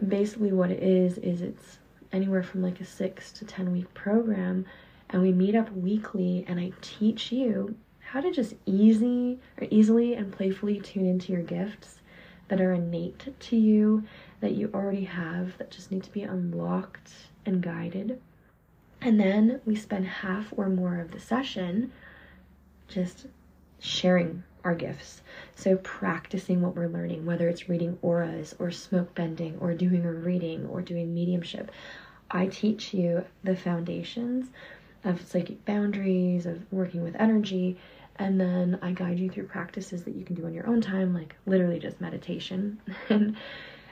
Basically, 0.06 0.52
what 0.52 0.70
it 0.70 0.82
is 0.82 1.16
is 1.18 1.40
it's 1.40 1.78
anywhere 2.12 2.42
from 2.42 2.62
like 2.62 2.80
a 2.80 2.84
six 2.84 3.32
to 3.32 3.46
ten 3.46 3.72
week 3.72 3.92
program, 3.94 4.66
and 5.10 5.22
we 5.22 5.32
meet 5.32 5.54
up 5.54 5.72
weekly, 5.72 6.44
and 6.46 6.60
I 6.60 6.72
teach 6.82 7.32
you 7.32 7.74
how 8.12 8.20
to 8.22 8.30
just 8.30 8.54
easy 8.64 9.38
or 9.60 9.66
easily 9.70 10.14
and 10.14 10.32
playfully 10.32 10.80
tune 10.80 11.04
into 11.04 11.30
your 11.30 11.42
gifts 11.42 12.00
that 12.48 12.60
are 12.60 12.72
innate 12.72 13.28
to 13.38 13.56
you 13.56 14.02
that 14.40 14.52
you 14.52 14.70
already 14.72 15.04
have 15.04 15.58
that 15.58 15.70
just 15.70 15.92
need 15.92 16.02
to 16.02 16.12
be 16.12 16.22
unlocked 16.22 17.12
and 17.44 17.62
guided. 17.62 18.18
And 19.02 19.20
then 19.20 19.60
we 19.66 19.76
spend 19.76 20.06
half 20.06 20.52
or 20.56 20.70
more 20.70 21.00
of 21.00 21.10
the 21.10 21.20
session 21.20 21.92
just 22.88 23.26
sharing 23.78 24.42
our 24.64 24.74
gifts. 24.74 25.20
So, 25.54 25.76
practicing 25.76 26.62
what 26.62 26.74
we're 26.74 26.88
learning, 26.88 27.26
whether 27.26 27.46
it's 27.48 27.68
reading 27.68 27.98
auras 28.00 28.56
or 28.58 28.70
smoke 28.70 29.14
bending 29.14 29.58
or 29.60 29.74
doing 29.74 30.04
a 30.04 30.12
reading 30.12 30.66
or 30.66 30.80
doing 30.80 31.14
mediumship. 31.14 31.70
I 32.30 32.46
teach 32.46 32.92
you 32.94 33.24
the 33.44 33.54
foundations 33.54 34.48
of 35.04 35.26
psychic 35.26 35.64
boundaries, 35.64 36.44
of 36.46 36.70
working 36.72 37.02
with 37.02 37.16
energy, 37.16 37.78
and 38.18 38.40
then 38.40 38.78
I 38.82 38.92
guide 38.92 39.18
you 39.18 39.30
through 39.30 39.46
practices 39.46 40.04
that 40.04 40.16
you 40.16 40.24
can 40.24 40.34
do 40.34 40.46
on 40.46 40.54
your 40.54 40.66
own 40.66 40.80
time, 40.80 41.14
like 41.14 41.36
literally 41.46 41.78
just 41.78 42.00
meditation. 42.00 42.80
and 43.08 43.36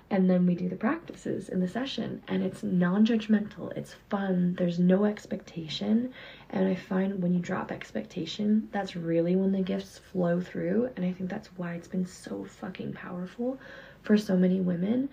and 0.09 0.31
then 0.31 0.47
we 0.47 0.55
do 0.55 0.69
the 0.69 0.77
practices 0.77 1.49
in 1.49 1.59
the 1.59 1.67
session. 1.67 2.23
And 2.29 2.45
it's 2.45 2.63
non-judgmental. 2.63 3.77
It's 3.77 3.97
fun. 4.09 4.55
There's 4.57 4.79
no 4.79 5.05
expectation. 5.05 6.13
And 6.51 6.69
i 6.69 6.77
find 6.77 7.21
when 7.21 7.35
you 7.35 7.41
drop 7.41 7.73
expectation 7.73 8.69
that's 8.71 8.95
really 8.95 9.35
when 9.35 9.51
the 9.51 9.63
gifts 9.63 9.99
flow 9.99 10.41
through. 10.41 10.91
And 10.97 11.05
i 11.05 11.13
think 11.13 11.31
that's 11.31 11.49
why 11.57 11.75
it's 11.75 11.89
been 11.89 12.07
so 12.07 12.45
fucking 12.45 12.93
powerful 12.93 13.59
for 14.03 14.17
so 14.17 14.37
many 14.37 14.61
women. 14.61 15.09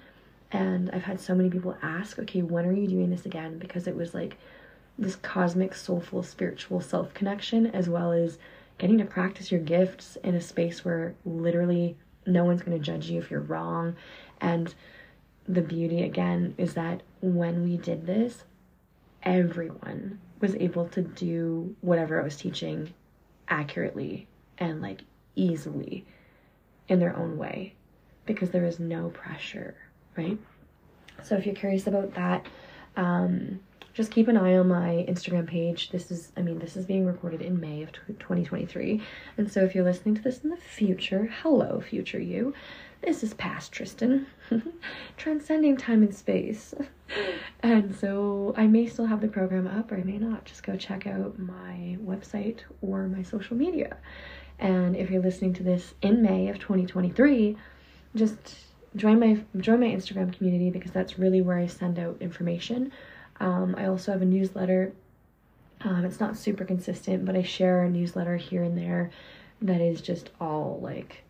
And 0.52 0.92
i've 0.92 1.04
had 1.04 1.20
so 1.20 1.34
many 1.34 1.50
people 1.50 1.76
ask 1.82 2.20
okay 2.20 2.42
when 2.42 2.66
are 2.66 2.74
you 2.74 2.88
doing 2.88 3.10
this 3.10 3.26
again? 3.26 3.58
Because 3.58 3.88
it 3.88 3.96
was 3.96 4.14
like 4.14 4.38
this 5.00 5.16
cosmic 5.16 5.74
soulful 5.74 6.22
spiritual 6.22 6.82
self 6.82 7.14
connection 7.16 7.68
as 7.68 7.90
well 7.90 8.12
as 8.12 8.38
getting 8.78 8.98
to 8.98 9.06
practice 9.06 9.52
your 9.52 9.62
gifts 9.62 10.18
in 10.24 10.36
a 10.36 10.42
space 10.42 10.84
where 10.84 11.16
literally 11.26 11.96
no 12.26 12.44
one's 12.46 12.62
going 12.62 12.78
to 12.78 12.84
judge 12.84 13.10
you 13.10 13.20
if 13.20 13.30
you're 13.30 13.42
wrong. 13.42 13.96
And 14.42 14.74
the 15.48 15.62
beauty 15.62 16.04
again 16.04 16.56
is 16.58 16.74
that 16.74 17.02
when 17.22 17.64
we 17.64 17.78
did 17.78 18.06
this, 18.06 18.44
everyone 19.24 20.20
was 20.40 20.56
able 20.56 20.88
to 20.90 21.02
do 21.02 21.76
whatever 21.82 22.20
I 22.20 22.24
was 22.24 22.36
teaching 22.36 22.94
accurately 23.48 24.28
and 24.58 24.82
like 24.82 25.02
easily 25.36 26.06
in 26.88 27.00
their 27.00 27.16
own 27.16 27.38
way 27.38 27.76
because 28.26 28.52
there 28.52 28.66
is 28.66 28.80
no 28.80 29.10
pressure, 29.10 29.76
right? 30.16 30.38
So 31.22 31.36
if 31.36 31.46
you're 31.46 31.56
curious 31.56 31.88
about 31.88 32.14
that, 32.16 32.46
um, 32.96 33.60
just 33.94 34.12
keep 34.12 34.28
an 34.28 34.38
eye 34.38 34.58
on 34.58 34.68
my 34.68 35.06
Instagram 35.08 35.48
page. 35.48 35.92
This 35.92 36.10
is, 36.10 36.32
I 36.36 36.42
mean, 36.42 36.58
this 36.58 36.76
is 36.76 36.86
being 36.86 37.06
recorded 37.06 37.42
in 37.42 37.60
May 37.60 37.84
of 37.84 37.92
2023. 37.92 39.02
And 39.38 39.52
so 39.52 39.64
if 39.64 39.76
you're 39.76 39.84
listening 39.84 40.16
to 40.16 40.22
this 40.22 40.40
in 40.40 40.50
the 40.50 40.58
future, 40.58 41.32
hello, 41.42 41.80
future 41.80 42.20
you. 42.20 42.54
This 43.02 43.22
is 43.22 43.34
past 43.36 43.72
Tristyn, 43.72 44.26
transcending 45.18 45.78
time 45.78 46.02
and 46.02 46.16
space. 46.16 46.74
and 47.60 47.94
so 47.96 48.54
I 48.58 48.66
may 48.66 48.88
still 48.88 49.06
have 49.06 49.22
the 49.22 49.28
program 49.28 49.68
up 49.68 49.92
or 49.92 49.98
I 49.98 50.04
may 50.04 50.18
not. 50.18 50.46
Just 50.46 50.64
go 50.64 50.76
check 50.76 51.06
out 51.06 51.38
my 51.38 51.98
website 52.04 52.60
or 52.82 53.08
my 53.08 53.22
social 53.22 53.56
media. 53.56 53.98
And 54.58 54.96
if 54.96 55.12
you're 55.12 55.22
listening 55.22 55.54
to 55.56 55.64
this 55.64 55.94
in 56.02 56.22
May 56.22 56.48
of 56.48 56.58
2023, 56.58 57.58
just 58.16 58.56
join 58.96 59.20
my 59.20 59.40
join 59.58 59.80
my 59.80 59.88
Instagram 59.88 60.36
community 60.36 60.70
because 60.70 60.92
that's 60.92 61.18
really 61.18 61.42
where 61.42 61.58
I 61.58 61.68
send 61.68 62.00
out 62.00 62.18
information 62.20 62.92
um, 63.40 63.76
I 63.78 63.88
also 63.88 64.12
have 64.12 64.22
a 64.22 64.26
newsletter. 64.26 64.94
Um, 65.82 66.06
it's 66.06 66.20
not 66.20 66.38
super 66.38 66.64
consistent, 66.64 67.26
but 67.26 67.36
I 67.36 67.44
share 67.44 67.84
a 67.84 67.90
newsletter 67.90 68.38
here 68.38 68.64
and 68.64 68.78
there 68.78 69.12
that 69.62 69.82
is 69.82 70.02
just 70.02 70.30
all 70.40 70.80
like 70.82 71.24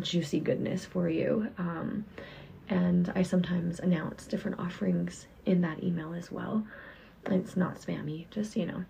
juicy 0.00 0.40
goodness 0.40 0.84
for 0.84 1.08
you. 1.08 1.48
Um, 1.58 2.04
and 2.68 3.12
I 3.14 3.22
sometimes 3.22 3.80
announce 3.80 4.26
different 4.26 4.58
offerings 4.58 5.26
in 5.44 5.60
that 5.62 5.82
email 5.82 6.14
as 6.14 6.30
well. 6.30 6.64
It's 7.26 7.56
not 7.56 7.80
spammy, 7.80 8.28
just 8.30 8.56
you 8.56 8.66
know. 8.66 8.84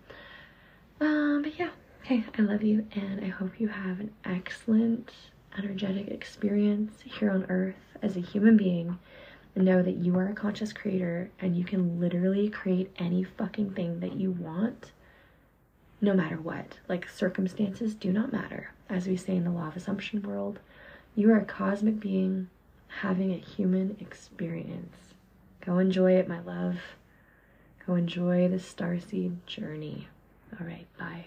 Um, 0.99 1.41
but 1.43 1.57
yeah, 1.57 1.69
okay, 2.03 2.23
I 2.37 2.41
love 2.41 2.63
you, 2.63 2.85
and 2.93 3.23
I 3.23 3.27
hope 3.27 3.59
you 3.59 3.67
have 3.67 3.99
an 3.99 4.11
excellent, 4.25 5.11
energetic 5.57 6.07
experience 6.09 7.01
here 7.03 7.31
on 7.31 7.45
Earth 7.49 7.75
as 8.01 8.15
a 8.15 8.21
human 8.21 8.57
being 8.57 8.99
know 9.63 9.81
that 9.81 9.97
you 9.97 10.17
are 10.17 10.29
a 10.29 10.33
conscious 10.33 10.71
creator 10.71 11.29
and 11.39 11.55
you 11.57 11.63
can 11.63 11.99
literally 11.99 12.49
create 12.49 12.93
any 12.97 13.23
fucking 13.23 13.71
thing 13.71 13.99
that 13.99 14.13
you 14.13 14.31
want 14.31 14.91
no 15.99 16.13
matter 16.13 16.37
what. 16.37 16.77
Like 16.87 17.09
circumstances 17.09 17.95
do 17.95 18.11
not 18.11 18.31
matter. 18.31 18.71
As 18.89 19.07
we 19.07 19.17
say 19.17 19.35
in 19.35 19.43
the 19.43 19.51
law 19.51 19.67
of 19.67 19.75
assumption 19.75 20.21
world, 20.21 20.59
you 21.15 21.31
are 21.31 21.37
a 21.37 21.45
cosmic 21.45 21.99
being 21.99 22.49
having 22.87 23.33
a 23.33 23.37
human 23.37 23.97
experience. 23.99 24.95
Go 25.65 25.79
enjoy 25.79 26.13
it, 26.13 26.27
my 26.27 26.39
love. 26.39 26.77
Go 27.85 27.95
enjoy 27.95 28.47
the 28.47 28.57
starseed 28.57 29.37
journey. 29.45 30.07
All 30.59 30.65
right, 30.65 30.87
bye. 30.97 31.25